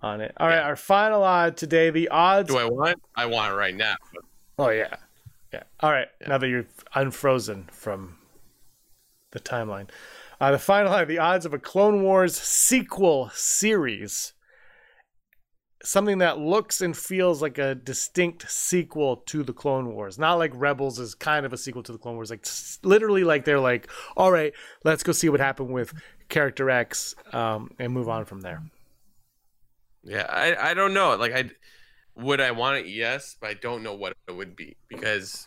[0.00, 0.32] on it.
[0.36, 0.62] All right, Yeah.
[0.62, 1.90] our final odd today.
[1.90, 2.50] The odds.
[2.50, 3.02] Do I want?
[3.16, 3.96] I want it right now.
[4.14, 4.22] But
[4.66, 4.94] oh yeah,
[5.52, 5.62] yeah.
[5.80, 8.18] All right, now that you're unfrozen from
[9.32, 9.88] the timeline,
[10.40, 11.08] uh, the final odd.
[11.08, 14.32] The odds of a Clone Wars sequel series.
[15.82, 20.50] Something that looks and feels like a distinct sequel to the Clone Wars, not like
[20.54, 22.30] Rebels is kind of a sequel to the Clone Wars.
[22.30, 22.44] Like
[22.82, 24.52] literally, like they're like, all right,
[24.84, 25.94] let's go see what happened with
[26.28, 28.62] character X, um, and move on from there.
[30.02, 31.14] yeah, I I don't know.
[31.16, 31.50] Like I
[32.16, 32.86] would I want it?
[32.86, 35.46] Yes, but I don't know what it would be because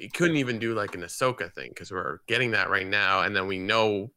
[0.00, 3.34] it couldn't even do like an Ahsoka thing because we're getting that right now, and
[3.34, 4.10] then we know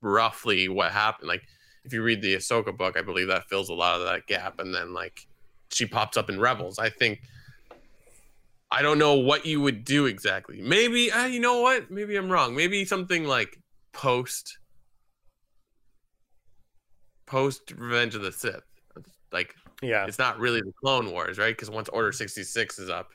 [0.00, 1.28] roughly what happened.
[1.28, 1.42] Like
[1.84, 4.58] if you read the Ahsoka book, I believe that fills a lot of that gap,
[4.58, 5.26] and then like
[5.70, 6.78] she pops up in Rebels.
[6.78, 7.20] I think
[8.70, 10.60] I don't know what you would do exactly.
[10.60, 11.90] Maybe uh, you know what?
[11.90, 12.54] Maybe I'm wrong.
[12.54, 13.60] Maybe something like
[13.92, 14.58] post
[17.26, 18.62] post Revenge of the Sith.
[19.32, 20.06] Like Yeah.
[20.06, 21.50] it's not really the Clone Wars, right?
[21.54, 23.10] Because once Order 66 is up,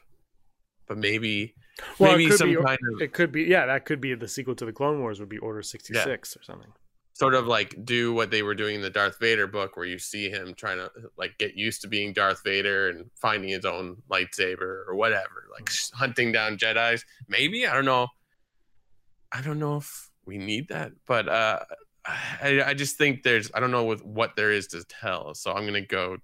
[0.88, 1.56] but maybe
[2.00, 4.14] Well, it maybe could some be- kind of It could be yeah, that could be
[4.16, 6.72] the sequel to the Clone Wars would be Order 66 or something.
[7.14, 10.00] sort of like do what they were doing in the Darth Vader book, where you
[10.00, 13.98] see him trying to like get used to being Darth Vader and finding his own
[14.10, 15.72] lightsaber or whatever, like Mm.
[15.72, 17.06] sh- hunting down Jedi's.
[17.28, 18.08] Maybe I don't know.
[19.32, 21.60] I don't know if we need that, but uh,
[22.06, 25.54] I, I just think there's I don't know with what there is to tell, so
[25.54, 26.18] I'm gonna go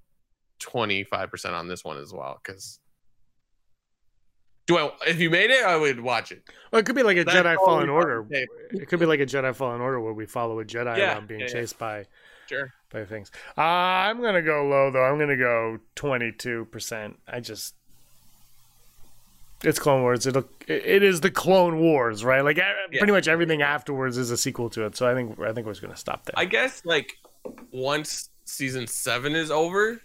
[0.60, 2.80] 25 percent on this one as well because.
[4.67, 4.91] Do I?
[5.08, 6.43] If you made it, I would watch it.
[6.72, 8.26] Well, it could be like a That's Jedi all Fallen Order.
[8.32, 11.28] It could be like a Jedi Fallen Order where we follow a Jedi Yeah, around
[11.30, 11.54] being yeah, yeah.
[11.54, 12.06] chased by
[12.50, 12.74] Sure.
[12.91, 13.32] by things.
[13.58, 15.04] Uh, I'm gonna go low though.
[15.06, 17.17] I'm gonna go 22 percent.
[17.30, 17.76] I just
[19.63, 20.28] it's Clone Wars.
[20.28, 22.41] It'll it it is the Clone Wars, right?
[22.41, 22.74] Like Yeah.
[22.98, 24.98] pretty much everything afterwards is a sequel to it.
[24.98, 26.34] So I think I think we're just gonna stop there.
[26.36, 27.13] I guess like
[27.72, 30.02] once season seven is over,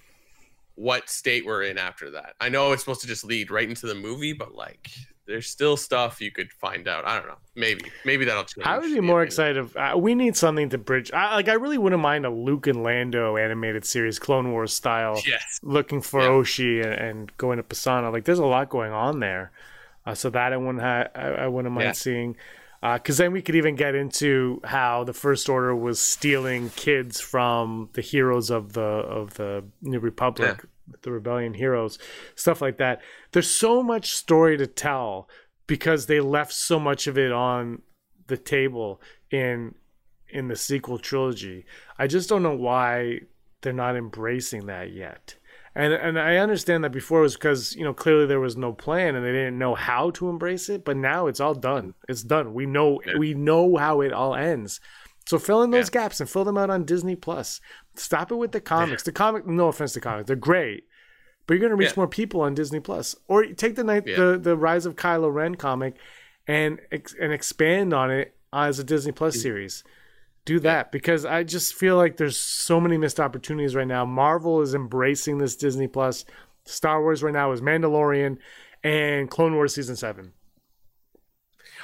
[0.75, 2.35] what state we're in after that.
[2.41, 4.91] I know it's supposed to just lead right into the movie, but like
[5.27, 7.07] there's still stuff you could find out.
[7.07, 7.37] I don't know.
[7.55, 8.67] Maybe maybe that'll change.
[8.67, 9.57] I would be more excited.
[9.59, 11.13] If, uh, we need something to bridge.
[11.13, 15.21] I, like I really wouldn't mind a Luke and Lando animated series, Clone Wars style.
[15.27, 15.61] Yes.
[15.63, 16.29] looking for Yeah.
[16.29, 18.11] Ochi and, and going to Pasaana.
[18.13, 19.53] Like, there's a lot going on there.
[20.05, 21.93] Uh, so that I wouldn't ha- I, I wouldn't mind Yeah.
[21.93, 22.37] seeing.
[22.83, 27.21] Uh, because then we could even get into how the First Order was stealing kids
[27.21, 30.65] from the heroes of the of the New Republic,
[31.03, 31.99] the Rebellion heroes,
[32.35, 33.01] stuff like that.
[33.31, 35.29] There's so much story to tell
[35.69, 37.83] because they left so much of it on
[38.27, 39.75] the table in
[40.29, 41.67] in the sequel trilogy.
[41.99, 43.21] I just don't know why
[43.61, 45.37] they're not embracing that yet.
[45.75, 48.73] And and I understand that before it was because you know clearly there was no
[48.73, 50.85] plan and they didn't know how to embrace it.
[50.85, 51.95] But now it's all done.
[52.09, 52.53] It's done.
[52.53, 53.17] We know Yeah.
[53.19, 54.81] we know how it all ends.
[55.27, 57.61] So fill in those gaps and fill them out on Disney Plus.
[57.95, 59.03] Stop it with the comics.
[59.05, 60.85] The comic, no offense to comics, they're great,
[61.47, 61.95] but you're gonna reach Yeah.
[61.99, 63.15] more people on Disney Plus.
[63.29, 64.17] Or take the night Yeah.
[64.17, 65.95] the the Rise of Kylo Ren comic
[66.47, 69.41] and ex- and expand on it as a Disney Plus Mm.
[69.43, 69.85] series.
[70.45, 74.05] Do that because I just feel like there's so many missed opportunities right now.
[74.05, 76.25] Marvel is embracing this Disney Plus.
[76.65, 78.39] Star Wars right now is Mandalorian
[78.83, 80.33] and Clone Wars season seven.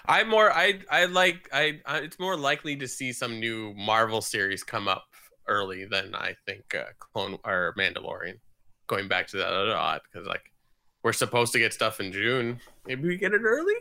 [0.06, 4.20] I'm more I I like I, I it's more likely to see some new Marvel
[4.20, 5.04] series come up
[5.46, 8.38] early than I think uh, Clone or Mandalorian.
[8.86, 10.52] Going back to that other odd because like
[11.02, 12.60] we're supposed to get stuff in June.
[12.86, 13.74] Maybe we get it early.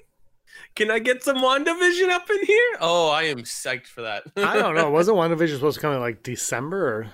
[0.76, 2.78] Can I get some WandaVision up in here?
[2.82, 4.24] Oh, I am psyched for that.
[4.38, 4.90] I don't know.
[4.92, 7.08] Wasn't WandaVision supposed to come in like December or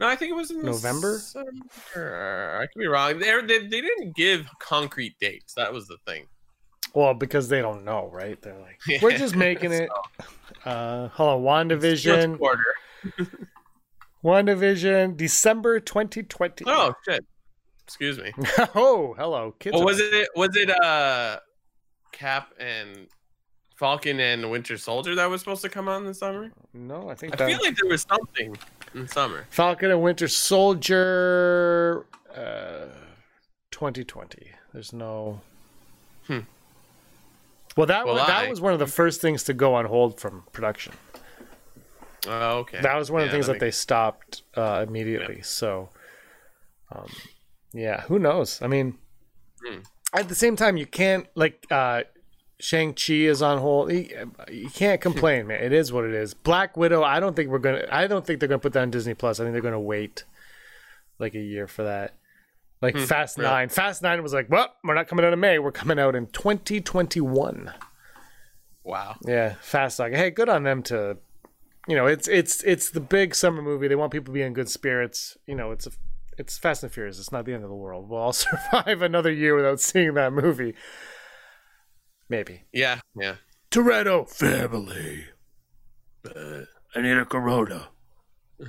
[0.00, 1.14] No, I think it was in November?
[1.14, 2.60] December.
[2.60, 3.18] I could be wrong.
[3.18, 5.54] They, they they didn't give concrete dates.
[5.54, 6.26] That was the thing.
[6.94, 8.40] well, because they don't know, right?
[8.42, 9.88] They're like, we're just making it.
[10.64, 12.64] Uh, hold on, WandaVision, quarter.
[14.24, 16.64] WandaVision, December 2020.
[16.68, 17.24] Oh shit!
[17.84, 18.32] Excuse me.
[18.74, 19.74] oh, hello, kids.
[19.74, 21.38] Well, was it was it uh
[22.12, 23.08] Cap and
[23.76, 26.52] Falcon and Winter Soldier that was supposed to come out in the summer?
[26.72, 28.56] No, I think I that feel like there was something
[28.94, 29.46] in summer.
[29.50, 32.86] Falcon and Winter Soldier, uh,
[33.70, 34.50] 2020.
[34.72, 35.40] There's no.
[36.26, 36.40] Hmm.
[37.76, 40.20] Well, that Well, was, that was one of the first things to go on hold
[40.20, 40.92] from production.
[42.28, 42.80] Oh, okay.
[42.80, 45.40] That was one of the things that, they makes- stopped uh, immediately.
[45.42, 45.88] So,
[46.94, 47.08] um,
[47.72, 48.60] yeah, who knows?
[48.62, 48.98] I mean,
[49.64, 49.78] Hmm.
[50.14, 52.02] At the same time, you can't like uh,
[52.60, 53.90] Shang Chi is on hold.
[53.92, 55.62] You, can't complain, man.
[55.62, 56.34] It is what it is.
[56.34, 57.02] Black Widow.
[57.02, 57.86] I don't think we're gonna.
[57.90, 59.40] I don't think they're gonna put that on Disney Plus.
[59.40, 60.24] I think they're gonna wait
[61.18, 62.14] like a year for that.
[62.80, 63.44] Like Hmm, Fast yeah.
[63.44, 63.68] Nine.
[63.68, 65.58] Fast Nine was like, well, we're not coming out in May.
[65.58, 67.72] We're coming out in 2021.
[68.84, 69.16] Wow.
[69.24, 70.12] Yeah, Fast Dog.
[70.12, 71.16] Hey, good on them to,
[71.86, 73.88] you know, it's it's it's the big summer movie.
[73.88, 75.36] They want people to be in good spirits.
[75.46, 75.90] You know, it's a
[76.42, 77.20] it's Fast and Furious.
[77.20, 78.08] It's not the end of the world.
[78.08, 78.32] We'll all
[78.72, 80.74] survive another year without seeing that movie.
[82.28, 82.64] Maybe.
[82.72, 83.36] Yeah, yeah.
[83.70, 85.26] Toretto family.
[86.26, 86.62] Uh,
[86.94, 87.88] I need a Corona.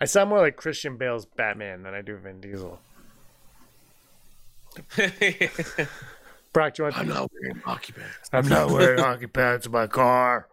[0.00, 2.78] I sound more like Christian Bale's Batman than I do Vin Diesel.
[6.52, 6.98] Brock, do you want?
[6.98, 8.30] I'm not wearing hockey pants.
[8.32, 10.48] I'm not wearing hockey pants in my car.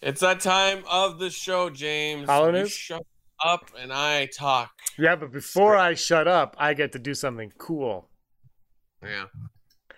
[0.00, 2.28] It's that time of the show, James.
[2.28, 2.68] Hollowness?
[2.68, 3.06] You shut
[3.44, 4.70] up and I talk.
[4.98, 8.08] Yeah, but before I shut up, I get to do something cool.
[9.02, 9.26] Yeah.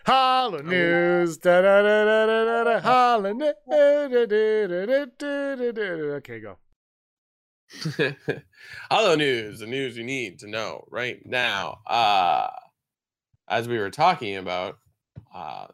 [0.04, 1.38] Hollow news.
[1.38, 3.54] Da, da, da, da, da, da, da, hollow news.
[3.70, 5.82] Da, da, da, da, da, da, da, da.
[6.16, 6.58] Okay, go.
[8.90, 11.78] Hollow news, the news you need to know right now.
[11.86, 12.48] Uh
[13.48, 14.78] as we were talking about,
[15.34, 15.66] uh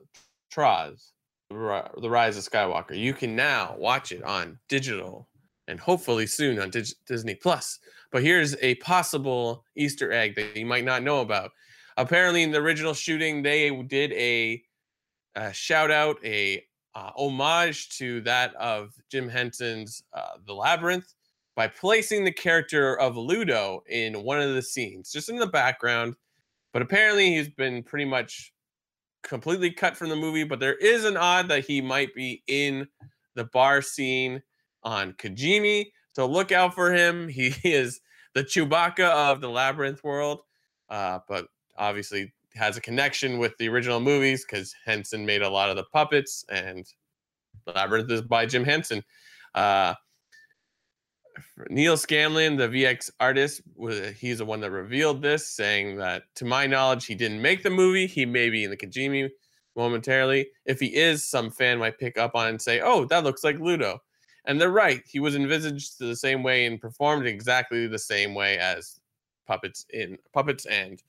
[0.55, 1.13] Troz,
[1.51, 2.99] the Rise of Skywalker.
[2.99, 5.29] You can now watch it on digital
[5.73, 7.81] and hopefully soon on Dig- Disney Plus.
[8.13, 11.51] But here's a possible Easter egg that you might not know about.
[11.97, 14.63] Apparently, in the original shooting, they did a,
[15.35, 16.63] a shout out, a
[16.95, 21.15] uh, homage to that of Jim Henson's uh, The Labyrinth
[21.57, 26.15] by placing the character of Ludo in one of the scenes, just in the background.
[26.75, 28.53] But apparently, he's been pretty much
[29.23, 30.45] completely cut from the movie.
[30.45, 32.87] But there is an odd that he might be in
[33.35, 34.43] the bar scene
[34.85, 35.93] on Kijimi.
[36.13, 37.29] So look out for him.
[37.33, 38.01] He is
[38.35, 40.41] the Chewbacca of the Labyrinth world,
[40.89, 45.71] uh, but obviously has a connection with the original movies because Henson made a lot
[45.71, 46.87] of the puppets, and
[47.67, 49.03] Labyrinth is by Jim Henson.
[49.55, 49.95] Uh,
[51.71, 53.63] Neal Scanlan, the VX artist,
[54.19, 57.71] he's the one that revealed this, saying that to my knowledge, he didn't make the
[57.71, 58.07] movie.
[58.07, 59.31] He may be in the Kijimi
[59.75, 60.49] momentarily.
[60.67, 63.59] If he is, some fan might pick up on and say, "Oh, that looks like
[63.59, 64.03] Ludo."
[64.45, 65.03] And they're right.
[65.07, 69.01] He was envisaged the same way and performed exactly the same way as
[69.47, 71.03] puppets in puppets and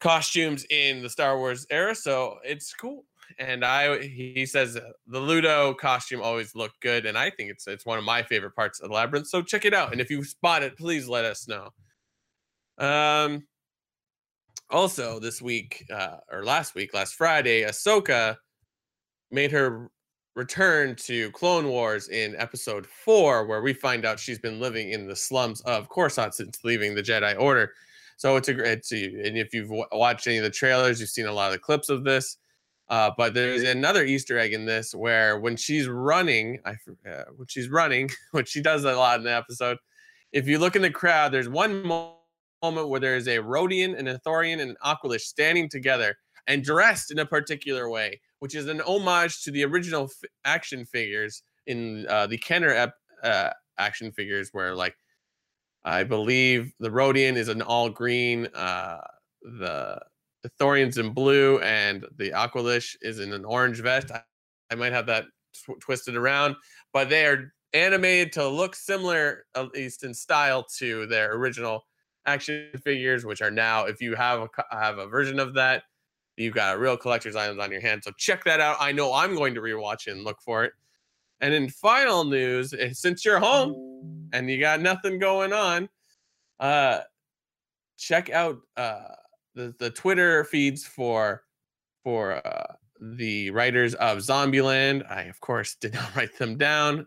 [0.00, 1.94] costumes in the Star Wars era.
[1.94, 3.04] So it's cool.
[3.38, 7.66] And I he says uh, the Ludo costume always looked good, and I think it's
[7.66, 9.26] it's one of my favorite parts of the labyrinth.
[9.26, 9.92] So check it out.
[9.92, 11.68] And if you spot it, please let us know.
[12.78, 13.46] Um
[14.70, 18.36] also this week, uh, or last week, last Friday, Ahsoka
[19.30, 19.90] made her
[20.38, 25.08] return to Clone Wars in episode four, where we find out she's been living in
[25.08, 27.72] the slums of Coruscant since leaving the Jedi Order.
[28.16, 31.26] So it's a great, and if you've wa- watched any of the trailers, you've seen
[31.26, 32.36] a lot of the clips of this.
[32.88, 37.24] Uh, but there's another Easter egg in this where when she's running, I for- uh,
[37.36, 39.76] when she's running, which she does a lot in the episode.
[40.32, 44.06] If you look in the crowd, there's one moment where there is a Rodian, an
[44.06, 48.80] Ithorian, and an Aqualish standing together and dressed in a particular way, which is an
[48.80, 54.50] homage to the original f- action figures in uh, the Kenner ep- uh, action figures,
[54.52, 54.96] where like
[55.84, 59.00] I believe the Rodian is an all green, uh,
[59.42, 60.00] the
[60.58, 64.10] Thorians in blue, and the Aqualish is in an orange vest.
[64.10, 64.22] I,
[64.70, 65.24] I might have that
[65.54, 66.56] tw- twisted around,
[66.92, 71.86] but they are animated to look similar, at least in style, to their original
[72.26, 75.84] action figures, which are now, if you have a have a version of that,
[76.38, 78.02] you've got a real collector's items on your hand.
[78.04, 78.76] So check that out.
[78.80, 80.72] I know I'm going to rewatch it and look for it.
[81.40, 85.88] And in final news, eh, since you're home and you got nothing going on,
[86.60, 87.00] uh,
[87.96, 89.14] check out uh,
[89.54, 91.44] the the Twitter feeds for
[92.02, 95.08] for uh, the writers of Zombieland.
[95.10, 97.06] I of course did not write them down.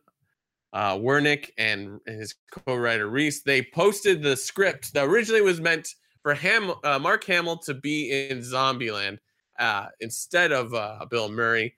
[0.73, 6.33] Uh, Wernick and his co-writer Reese they posted the script that originally was meant for
[6.33, 9.17] Ham uh, Mark Hamill to be in Zombieland
[9.59, 11.75] uh, instead of uh, Bill Murray.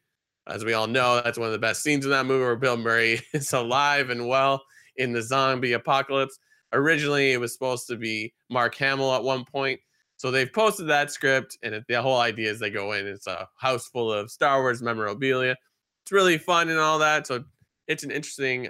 [0.48, 2.78] As we all know, that's one of the best scenes in that movie where Bill
[2.78, 4.64] Murray is alive and well
[4.98, 6.38] in the zombie apocalypse.
[6.74, 9.80] Originally, it was supposed to be Mark Hamill at one point.
[10.18, 13.08] So they've posted that script, and it, the whole idea is they go in.
[13.08, 15.56] It's a house full of Star Wars memorabilia.
[16.04, 17.28] It's really fun and all that.
[17.28, 17.44] So
[17.88, 18.70] it's an interesting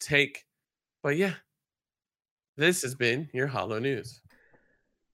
[0.00, 0.44] take.
[1.02, 1.34] But yeah,
[2.56, 4.20] this has been your Hollow News.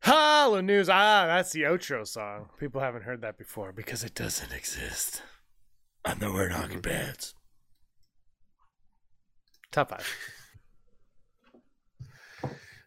[0.03, 0.89] Hollow news.
[0.89, 2.49] Ah, that's the outro song.
[2.59, 5.23] People haven't heard that before because it doesn't exist.
[6.05, 7.35] I know we're knocking beds.
[9.71, 10.17] Top five.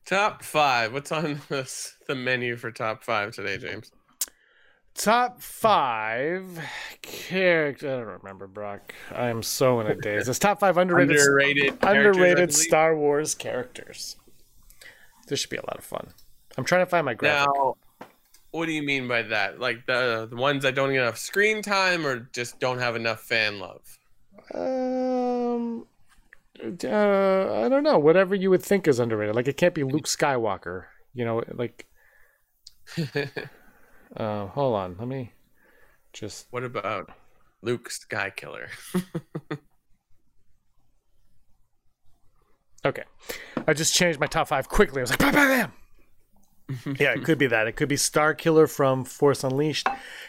[0.05, 0.91] Top five.
[0.91, 3.91] What's on this, the menu for top five today, James?
[4.95, 6.59] Top five
[7.01, 7.87] character.
[7.87, 8.93] I don't remember, Brock.
[9.11, 10.27] I am so in a daze.
[10.27, 11.77] It's top five underrated, Underrated.
[11.83, 12.53] underrated.
[12.53, 14.17] Star Wars characters.
[15.27, 16.09] This should be a lot of fun.
[16.57, 17.53] I'm trying to find my graphic.
[17.53, 17.75] Now,
[18.51, 19.59] what do you mean by that?
[19.59, 23.21] Like the the ones that don't get enough screen time, or just don't have enough
[23.21, 23.97] fan love?
[24.53, 25.85] Um,
[26.63, 27.97] uh, I don't know.
[27.97, 29.35] Whatever you would think is underrated.
[29.35, 30.85] Like it can't be Luke Skywalker.
[31.13, 31.87] You know, like.
[34.15, 34.95] Uh, hold on.
[34.99, 35.31] Let me
[36.11, 36.45] just.
[36.51, 37.09] what about
[37.63, 38.67] Luke Skykiller?
[42.85, 43.03] Okay,
[43.65, 44.99] I just changed my top five quickly.
[44.99, 45.71] I was like, bam, bam, bam.
[46.99, 47.67] yeah, it could be that.
[47.67, 49.87] It could be Star Killer from Force Unleashed.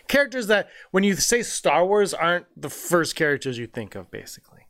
[0.08, 4.62] Characters that, when you say Star Wars, aren't the first characters you think of, basically.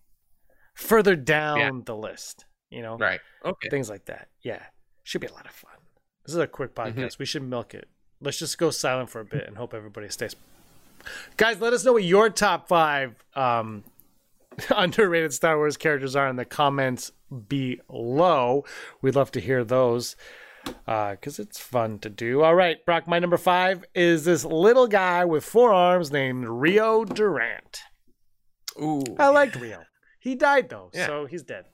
[0.75, 1.71] Further down Yeah.
[1.85, 3.21] the list, you know, right.
[3.45, 3.69] Okay.
[3.69, 4.29] things like that.
[4.43, 4.63] Yeah,
[5.03, 5.73] should be a lot of fun.
[6.27, 7.19] This is a quick podcast.
[7.19, 7.89] We should milk it.
[8.21, 10.35] Let's just go silent for a bit and hope everybody stays
[11.37, 13.85] Guys, let us know what your top five um,
[14.75, 17.13] underrated Star Wars characters are in the comments
[17.49, 18.65] below.
[19.03, 20.17] We'd love to hear those
[20.65, 22.43] because uh, it's fun to do.
[22.43, 27.05] All right, Brock, my number five is this little guy with four arms named Rio
[27.05, 27.81] Durant.
[28.81, 29.03] Ooh.
[29.19, 29.85] I liked Rio.
[30.21, 31.07] He died though, Yeah.
[31.07, 31.67] so he's dead.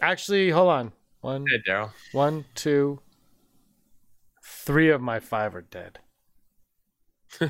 [0.00, 0.92] Actually, hold on.
[1.20, 1.92] One, Hey, Daryl.
[2.12, 3.00] one, two,
[4.44, 5.98] three of my five are dead.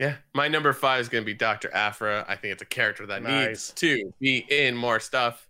[0.00, 1.74] Yeah, my number five is going to be Dr.
[1.74, 2.24] Aphra.
[2.28, 3.46] I think it's a character that Nice.
[3.48, 5.48] needs to be in more stuff.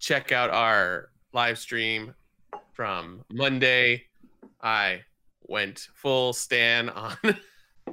[0.00, 2.14] Check out our live stream
[2.72, 4.04] from Monday.
[4.62, 5.02] I
[5.42, 7.16] went full stan on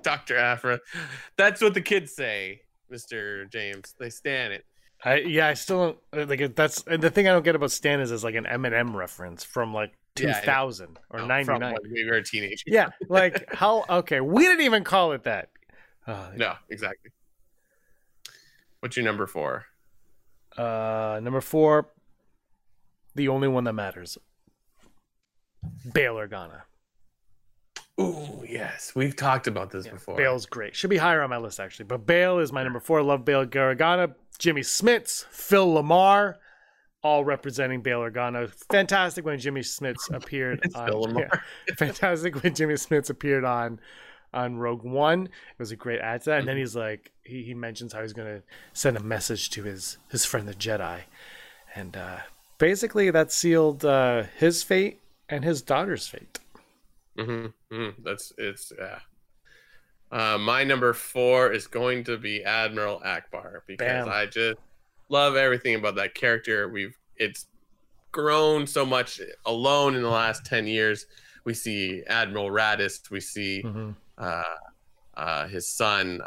[0.04, 0.38] Dr.
[0.38, 0.80] Aphra.
[1.36, 2.62] That's what the kids say,
[2.92, 3.52] Mr.
[3.52, 3.94] James.
[4.00, 4.66] They stan it.
[5.04, 6.56] I yeah, I still don't like.
[6.56, 9.44] That's and the thing I don't get about Stan is is like an Eminem reference
[9.44, 10.46] from like 2000 Yeah, I know.
[10.46, 12.66] thousand or No, ninety from when we were a teenager.
[12.68, 13.84] Yeah, like how?
[13.90, 15.50] Okay, we didn't even call it that.
[16.06, 17.10] Uh, No, exactly.
[18.82, 19.66] What's your number four?
[20.56, 21.90] uh, number four,
[23.16, 24.18] the only one that matters.
[25.94, 26.62] Bail Organa.
[28.00, 28.94] Ooh, yes.
[28.96, 30.16] We've talked about this before.
[30.18, 30.76] Bail's great.
[30.76, 33.02] Should be higher on my list actually, but Bail is my number four.
[33.04, 34.16] Love Bail Organa.
[34.40, 36.36] Jimmy Smits, Phil LaMarr,
[37.04, 38.52] all representing Bail Organa.
[38.72, 40.62] Fantastic when Jimmy Smits appeared.
[40.76, 41.30] On, Phil LaMarr.
[41.68, 41.76] yeah.
[41.78, 43.80] fantastic when Jimmy Smits appeared on
[44.34, 45.26] on Rogue One.
[45.26, 46.36] It was a great add to that.
[46.38, 46.48] And Mm-hmm.
[46.48, 48.42] then he's like, he, he mentions how he's gonna
[48.74, 51.02] send a message to his his friend the Jedi,
[51.76, 52.18] and uh,
[52.62, 56.40] basically that sealed uh, his fate and his daughter's fate.
[57.18, 57.76] Mm-hmm.
[57.76, 59.00] mm That's it's yeah.
[60.12, 64.10] Uh, my number four is going to be Admiral Ackbar because Bam.
[64.10, 64.60] I just
[65.10, 66.70] love everything about that character.
[66.70, 67.48] We've it's
[68.12, 71.08] grown so much alone in the last ten years.
[71.46, 73.10] We see Admiral Raddus.
[73.10, 73.96] We see Mhm.
[74.18, 74.44] uh,
[75.16, 76.22] uh, his son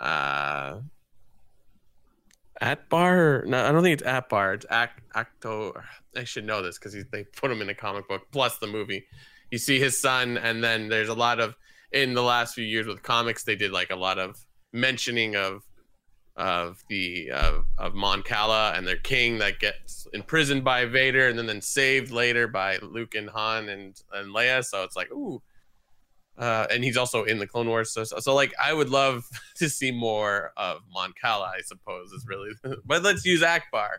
[2.60, 3.46] uh, Atbar.
[3.46, 4.54] No, I don't think it's Atbar.
[4.54, 5.80] It's Ac- Acto.
[6.16, 9.06] I should know this because they put him in a comic book plus the movie.
[9.50, 11.56] You see his son, and then there's a lot of
[11.92, 13.44] in the last few years with comics.
[13.44, 15.62] They did like a lot of mentioning of
[16.36, 21.38] of the of, of Mon Cala and their king that gets imprisoned by Vader and
[21.38, 24.64] then then saved later by Luke and Han and and Leia.
[24.64, 25.42] So it's like ooh.
[26.36, 29.24] Uh, and he's also in the Clone Wars, so, so so like I would love
[29.56, 31.52] to see more of Mon Cala.
[31.56, 32.50] I suppose is really,
[32.84, 33.90] but let's use Ackbar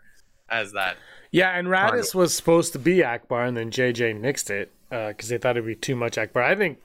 [0.49, 0.97] as that.
[1.31, 5.37] Yeah, and Raddus was supposed to be Ackbar, and then JJ nixed it because they
[5.37, 6.43] thought it'd be too much Ackbar.
[6.43, 6.79] I think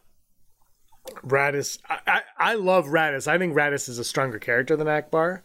[1.24, 1.78] Raddus.
[1.88, 3.26] I, I, I love Raddus.
[3.26, 5.42] I think Raddus is a stronger character than Ackbar.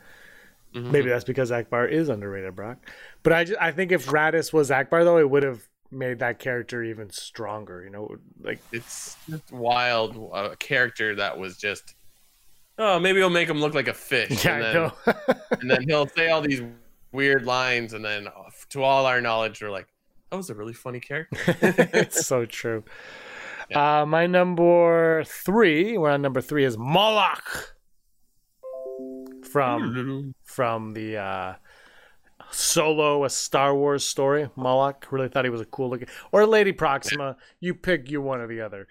[0.74, 0.92] Mhm.
[0.92, 2.78] Maybe that's because Ackbar is underrated, Brock.
[3.24, 6.40] But I, ju- I think if Raddus was Ackbar, though, it would have made that
[6.40, 7.84] character even stronger.
[7.84, 11.96] You know, like it's just wild a character that was just
[12.78, 14.30] oh maybe we'll make him look like a fish.
[14.46, 15.16] Yeah, and, then,
[15.62, 16.62] and then he'll say all these
[17.12, 18.32] weird lines and then uh,
[18.70, 19.88] to all our knowledge we're like
[20.30, 21.38] that was a really funny character.
[21.94, 22.84] It's so true.
[23.74, 27.76] Uh, my number three, we're on number three, is Moloch.
[29.52, 31.54] From from the uh,
[32.52, 34.50] Solo, a Star Wars story.
[34.56, 37.38] Moloch really thought he was a cool looking, or Lady Proxima.
[37.60, 38.88] You pick you one or the other.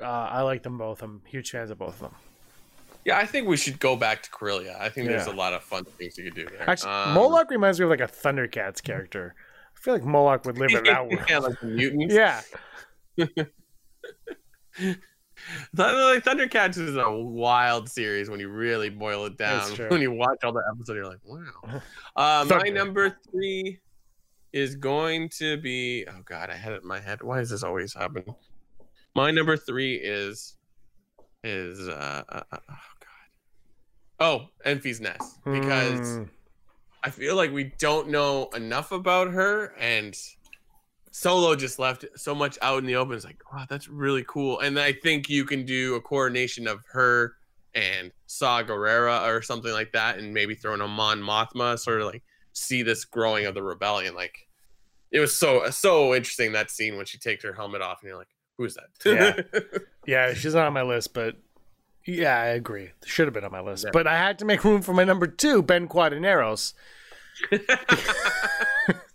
[0.00, 1.02] Uh, I like them both.
[1.02, 2.14] I'm huge fans of both of them.
[3.04, 4.76] yeah i think we should go back to Corellia.
[4.80, 7.50] i think there's a lot of fun things you could do there Actually, Um, Moloch
[7.50, 9.34] reminds me of like a Thundercats character.
[9.76, 11.24] I feel like Moloch would live in that world.
[11.30, 12.42] yeah like the mutants Yeah,
[15.74, 19.76] like, Thundercats is a wild series when you really boil it down.
[19.90, 21.82] When you watch all the episodes, you're like, wow.
[22.16, 23.78] Uh, my number three
[24.52, 26.04] is going to be.
[26.08, 27.22] Oh God, I had it in my head.
[27.22, 28.24] Why does this always happen?
[29.14, 30.56] My number three is
[31.44, 34.20] is uh, uh, uh, oh God.
[34.20, 36.28] Oh, Enfys Nest because Mm,
[37.04, 40.16] I feel like we don't know enough about her, and
[41.18, 43.16] Solo just left so much out in the open.
[43.16, 44.60] It's like, wow, that's really cool.
[44.60, 47.34] And I think you can do a coordination of her
[47.74, 52.00] and Saw Gerrera or something like that, and maybe throw in a Mon Mothma, sort
[52.02, 54.14] of like see this growing of the rebellion.
[54.14, 54.46] Like,
[55.10, 58.16] it was so so interesting that scene when she takes her helmet off, and you're
[58.16, 58.88] like, who's that?
[59.04, 59.60] Yeah.
[60.06, 61.34] yeah, she's not on my list, but
[62.06, 62.90] yeah, I agree.
[63.04, 63.90] Should have been on my list, Yeah.
[63.92, 66.74] but I had to make room for my number two, Ben Quadinaros.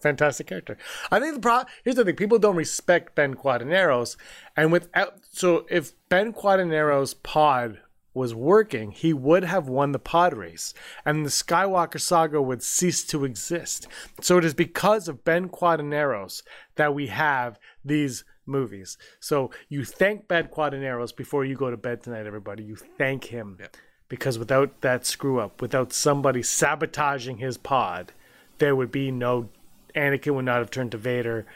[0.00, 0.78] Fantastic character.
[1.10, 4.16] I think the pro here's the thing: people don't respect Ben Quadinaros,
[4.56, 7.80] and without so if Ben Quadinaros' pod
[8.14, 10.74] was working, he would have won the pod race,
[11.04, 13.86] and the Skywalker saga would cease to exist.
[14.20, 16.42] So it is because of Ben Quadinaros
[16.76, 18.98] that we have these movies.
[19.20, 22.64] So you thank Ben Quadinaros before you go to bed tonight, everybody.
[22.64, 23.56] You thank him.
[23.60, 23.76] Yep.
[24.08, 28.12] Because without that screw up, without somebody sabotaging his pod,
[28.56, 29.50] there would be no
[29.94, 31.46] Anakin would not have turned to Vader,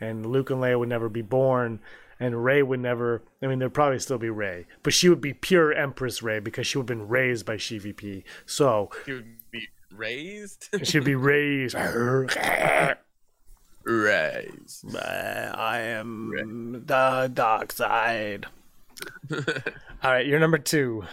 [0.00, 1.80] and Luke and Leia would never be born,
[2.18, 3.22] and Rey would never.
[3.42, 6.66] I mean, there'd probably still be Rey, but she would be pure Empress Rey because
[6.66, 8.24] she would have been raised by CVP.
[8.46, 10.68] So she would be raised.
[10.84, 11.74] she'd be raised.
[13.84, 14.96] raised.
[14.96, 18.46] I am the dark side.
[19.32, 21.04] All right, you're number two.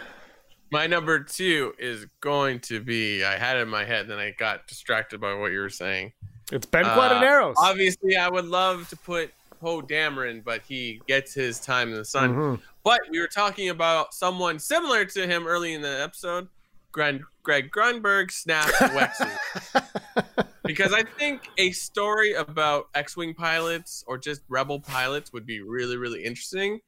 [0.71, 3.23] My number two is going to be.
[3.23, 6.13] I had it in my head, then I got distracted by what you were saying.
[6.51, 7.55] It's Ben Uh, Quadinaros.
[7.57, 12.05] Obviously, I would love to put Poe Dameron, but he gets his time in the
[12.05, 12.35] sun.
[12.35, 12.61] Mhm.
[12.83, 16.47] But we were talking about someone similar to him early in the episode,
[16.91, 20.47] Greg, Greg Grunberg, Snap Wexley.
[20.63, 25.97] because I think a story about X-wing pilots or just Rebel pilots would be really,
[25.97, 26.79] really interesting.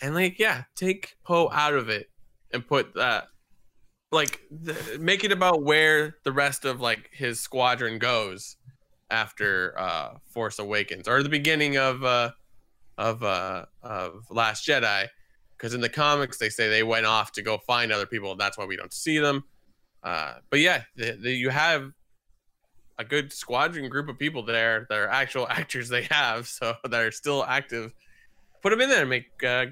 [0.00, 2.08] And like, yeah, take Poe out of it
[2.52, 3.28] and put that,
[4.12, 8.56] like, the, make it about where the rest of like his squadron goes
[9.10, 12.30] after uh Force Awakens or the beginning of uh
[12.98, 15.08] of uh of Last Jedi
[15.56, 18.58] because in the comics they say they went off to go find other people that's
[18.58, 19.44] why we don't see them
[20.02, 21.90] uh but yeah the, the, you have
[22.98, 27.00] a good squadron group of people there that are actual actors they have so that
[27.00, 27.92] are still active
[28.62, 29.66] put them in there and make uh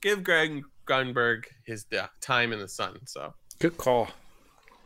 [0.00, 3.32] give Greg Grunberg his uh, time in the sun so
[3.62, 4.08] Good call.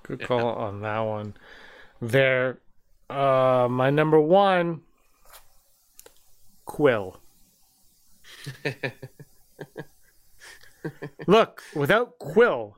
[0.03, 0.27] Good Yeah.
[0.27, 1.33] call on that one.
[2.03, 2.59] There,
[3.11, 4.83] uh, my number one,
[6.67, 7.17] Kuiil.
[11.27, 12.75] Look, without Kuiil,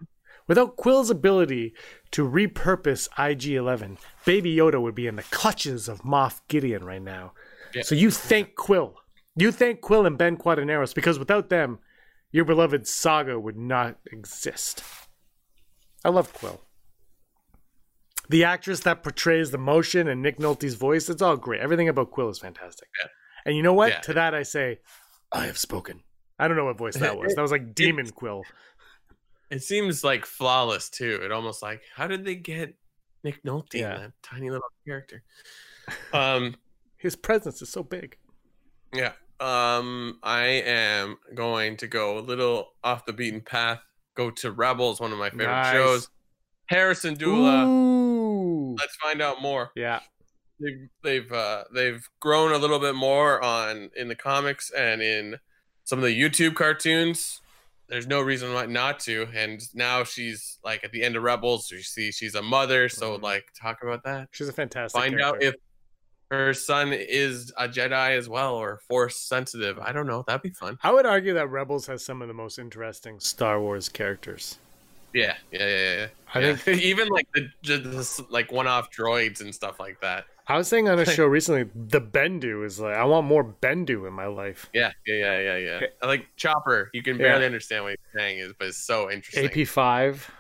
[0.47, 1.75] without Kuiil's ability
[2.13, 7.03] to repurpose IG 11, Baby Yoda would be in the clutches of Moff Gideon right
[7.03, 7.33] now.
[7.75, 7.83] Yeah.
[7.83, 8.95] So you thank Kuiil.
[9.37, 11.79] You thank Kuiil and Ben Quadinaros because without them,
[12.33, 14.83] your beloved saga would not exist.
[16.05, 16.59] I love Kuiil.
[18.31, 21.61] The actress that portrays the motion and Nick Nolte's voice, it's all great.
[21.61, 22.89] Everything about Kuiil is fantastic.
[23.03, 23.09] Yeah.
[23.47, 23.91] And you know what?
[23.91, 24.01] Yeah.
[24.01, 24.81] To that I say,
[25.33, 26.03] I have spoken.
[26.39, 27.35] I don't know what voice that was.
[27.35, 28.43] That was like Demon Kuiil.
[29.51, 31.21] It seems like flawless too.
[31.23, 32.75] It almost like how did they get
[33.25, 33.95] Nick Nolte Yeah.
[33.97, 35.23] in that tiny little character?
[36.13, 36.55] Um,
[36.99, 38.19] His presence is so big.
[38.95, 39.13] yeah.
[39.41, 43.81] Um, I am going to go a little off the beaten path.
[44.15, 45.73] Go to Rebels, one of my favorite Nice.
[45.73, 46.09] shows.
[46.69, 47.67] Hera Syndulla.
[47.67, 47.88] Ooh.
[48.79, 49.71] Let's find out more.
[49.75, 50.01] Yeah.
[50.61, 55.37] They've they've uh, they've grown a little bit more on in the comics and in
[55.85, 57.41] some of the YouTube cartoons.
[57.89, 59.29] There's no reason why not to.
[59.35, 61.71] And now she's like at the end of Rebels.
[61.71, 62.89] You see, she's a mother.
[62.89, 63.23] So Mhm.
[63.23, 64.29] like, talk about that.
[64.33, 65.55] She's a fantastic Find out if
[66.31, 69.79] her son is a Jedi as well or Force sensitive.
[69.79, 70.25] I don't know.
[70.27, 70.77] That'd be fun.
[70.83, 74.59] I would argue that Rebels has some of the most interesting Star Wars characters.
[75.15, 76.07] Yeah, yeah, yeah, yeah.
[76.35, 76.57] I yeah.
[76.57, 80.25] think even like the just like one-off droids and stuff like that.
[80.47, 84.07] I was saying on a show recently, the Bendu is like I want more Bendu
[84.07, 84.69] in my life.
[84.73, 85.87] Yeah, yeah, yeah, yeah, yeah.
[86.03, 86.91] I like Chopper.
[86.93, 87.25] You can Yeah.
[87.25, 89.45] barely understand what he's saying is, but it's so interesting.
[89.47, 90.31] AP five.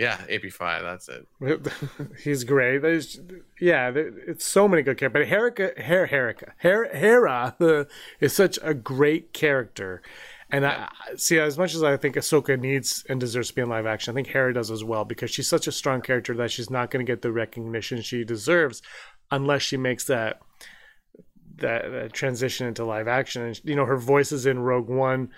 [0.00, 0.80] Yeah, AP5.
[0.80, 2.16] That's it.
[2.24, 2.78] He's great.
[2.78, 3.20] There's,
[3.60, 5.20] yeah, there, it's so many good characters.
[5.20, 7.86] But Hera, Hera, Hera, Hera, Hera
[8.18, 10.00] is such a great character.
[10.52, 13.68] And I see, as much as I think Ahsoka needs and deserves to be in
[13.68, 16.50] live action, I think Hera does as well because she's such a strong character that
[16.50, 18.82] she's not going to get the recognition she deserves
[19.30, 20.40] unless she makes that
[21.56, 23.42] that, that transition into live action.
[23.42, 25.30] And you know, her voice is in Rogue One.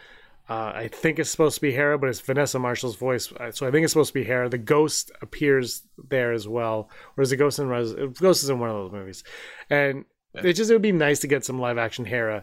[0.48, 3.66] Uh, I think it's supposed to be Hera, but it's Vanessa Marshall's voice, Uh, so
[3.66, 4.48] I think it's supposed to be Hera.
[4.48, 8.58] The ghost appears there as well, or is the ghost in Res- Ghost is in
[8.58, 9.24] one of those movies,
[9.70, 10.04] and
[10.34, 10.46] Yeah.
[10.46, 12.42] it just it would be nice to get some live action Hera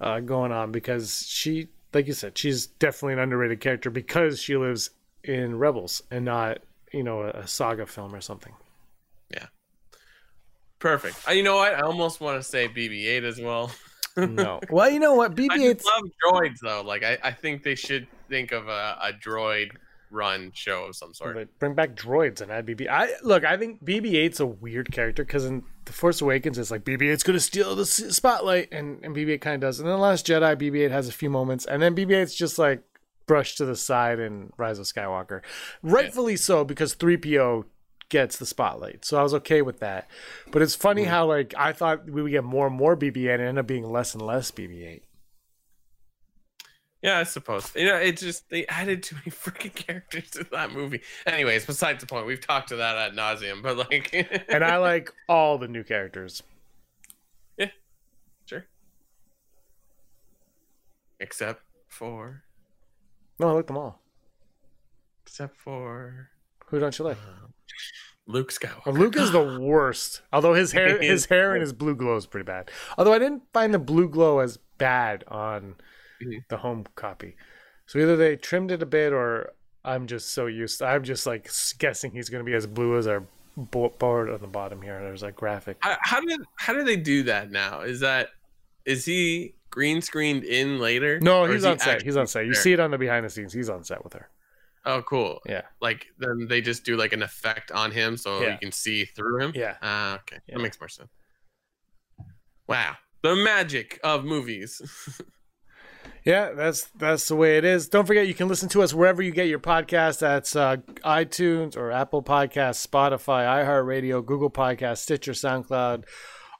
[0.00, 4.56] uh, going on because she, like you said, she's definitely an underrated character because she
[4.56, 4.90] lives
[5.22, 6.58] in Rebels and not
[6.92, 8.52] you know a, saga film or something.
[9.30, 9.46] Yeah.
[10.78, 11.16] Perfect.
[11.26, 11.74] Uh, you know what?
[11.74, 13.70] I almost want to say BB-8 as well.
[14.16, 16.82] No, well you know what, I BB-8's just love droids though.
[16.82, 19.70] Like I, I think they should think of a, a droid
[20.14, 21.34] run show of some sort.
[21.34, 22.88] But bring back droids and add BB.
[22.88, 23.44] I look.
[23.44, 27.40] I think BB-8's a weird character because in the Force Awakens, it's like BB-8's gonna
[27.40, 29.80] steal the spotlight, and, and BB-8 kind of does.
[29.80, 32.82] And then Last Jedi, BB-8 has a few moments, and then BB-8's just like
[33.26, 35.42] brushed to the side in Rise of Skywalker,
[35.82, 37.64] rightfully so because 3PO
[38.08, 39.04] gets the spotlight.
[39.04, 40.08] So I was okay with that.
[40.50, 41.08] But it's funny mm.
[41.08, 43.90] how like I thought we would get more and more BB-8 and end up being
[43.90, 45.02] less and less BB-8.
[47.04, 47.70] Yeah, I suppose.
[47.76, 51.02] You know, it just they added too many freaking characters to that movie.
[51.26, 53.62] Anyways, besides the point, we've talked to that ad nauseum.
[53.62, 54.10] But like,
[54.48, 56.42] And I like all the new characters.
[57.58, 57.68] Yeah.
[58.46, 58.64] Sure.
[61.20, 62.42] except for
[63.38, 64.00] No, I like them all.
[65.26, 66.30] except for
[66.68, 67.18] Who don't you like?
[68.26, 68.86] Luke Skywalker.
[68.86, 70.22] Uh, Luke is the worst.
[70.32, 72.70] Although his hair, his hair and his blue glow is pretty bad.
[72.96, 75.74] Although I didn't find the blue glow as bad on
[76.24, 76.48] Mhm.
[76.48, 77.36] the home copy.
[77.86, 79.52] So either they trimmed it a bit, or
[79.84, 80.82] I'm just so used.
[80.82, 83.24] I'm just like guessing he's going to be as blue as our
[83.56, 84.98] board on the bottom here.
[85.00, 85.76] There's like graphic.
[85.80, 87.80] How, how did how do they do that now?
[87.82, 88.28] Is that
[88.86, 91.20] is he green screened in later?
[91.20, 92.02] No, he's is he on set.
[92.02, 92.46] He's on set.
[92.46, 93.52] You see it on the behind the scenes.
[93.52, 94.28] He's on set with her.
[94.86, 95.40] Oh, cool.
[95.46, 95.62] Yeah.
[95.80, 98.52] Like then they just do like an effect on him so Yeah.
[98.52, 99.52] you can see through him.
[99.54, 99.76] Yeah.
[99.82, 100.38] Ah, okay.
[100.46, 100.56] Yeah.
[100.56, 101.10] That makes more sense.
[102.66, 102.96] Wow.
[103.22, 104.80] The magic of movies.
[106.24, 107.88] Yeah, that's that's the way it is.
[107.88, 110.20] Don't forget, you can listen to us wherever you get your podcast.
[110.20, 116.04] That's uh, iTunes or Apple Podcasts, Spotify, iHeartRadio, Google Podcasts, Stitcher, SoundCloud,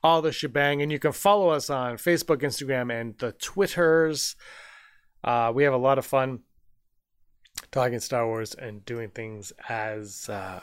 [0.02, 0.82] all the shebang.
[0.82, 4.36] And you can follow us on Facebook, Instagram, and the Twitters.
[5.22, 6.40] Uh, we have a lot of fun
[7.70, 10.60] talking Star Wars and doing things as uh,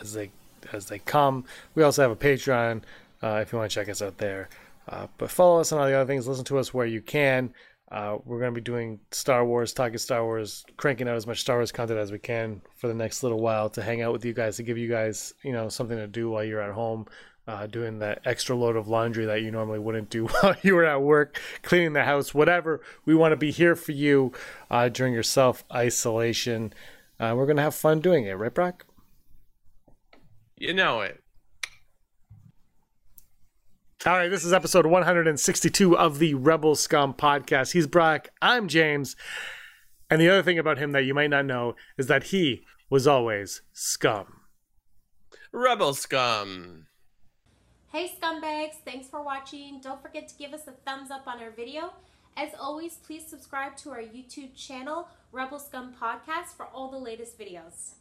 [0.00, 0.30] as they
[0.72, 1.44] as they come.
[1.74, 2.82] We also have a Patreon
[3.22, 4.48] uh, if you want to check us out there.
[4.88, 6.26] Uh, but follow us on all the other things.
[6.26, 7.54] Listen to us where you can.
[7.92, 11.42] Uh, we're going to be doing Star Wars, talking Star Wars, cranking out as much
[11.42, 14.24] Star Wars content as we can for the next little while to hang out with
[14.24, 17.04] you guys, to give you guys, you know, something to do while you're at home,
[17.46, 20.86] uh, doing that extra load of laundry that you normally wouldn't do while you were
[20.86, 22.80] at work, cleaning the house, whatever.
[23.04, 24.32] We want to be here for you
[24.70, 26.72] uh, during your self isolation.
[27.20, 28.86] Uh, we're going to have fun doing it, right, Brock?
[30.62, 31.21] you know it.
[34.04, 37.70] All right, this is episode 162 of the Rebelscum podcast.
[37.70, 39.14] He's Brock, I'm James.
[40.10, 43.06] And the other thing about him that you might not know is that he was
[43.06, 44.40] always scum.
[45.52, 46.86] Rebel scum.
[47.92, 49.80] Hey scumbags, thanks for watching.
[49.80, 51.92] Don't forget to give us a thumbs up on our video.
[52.36, 57.92] As always, please subscribe to our YouTube channel, Rebelscum Podcast, for all the latest videos.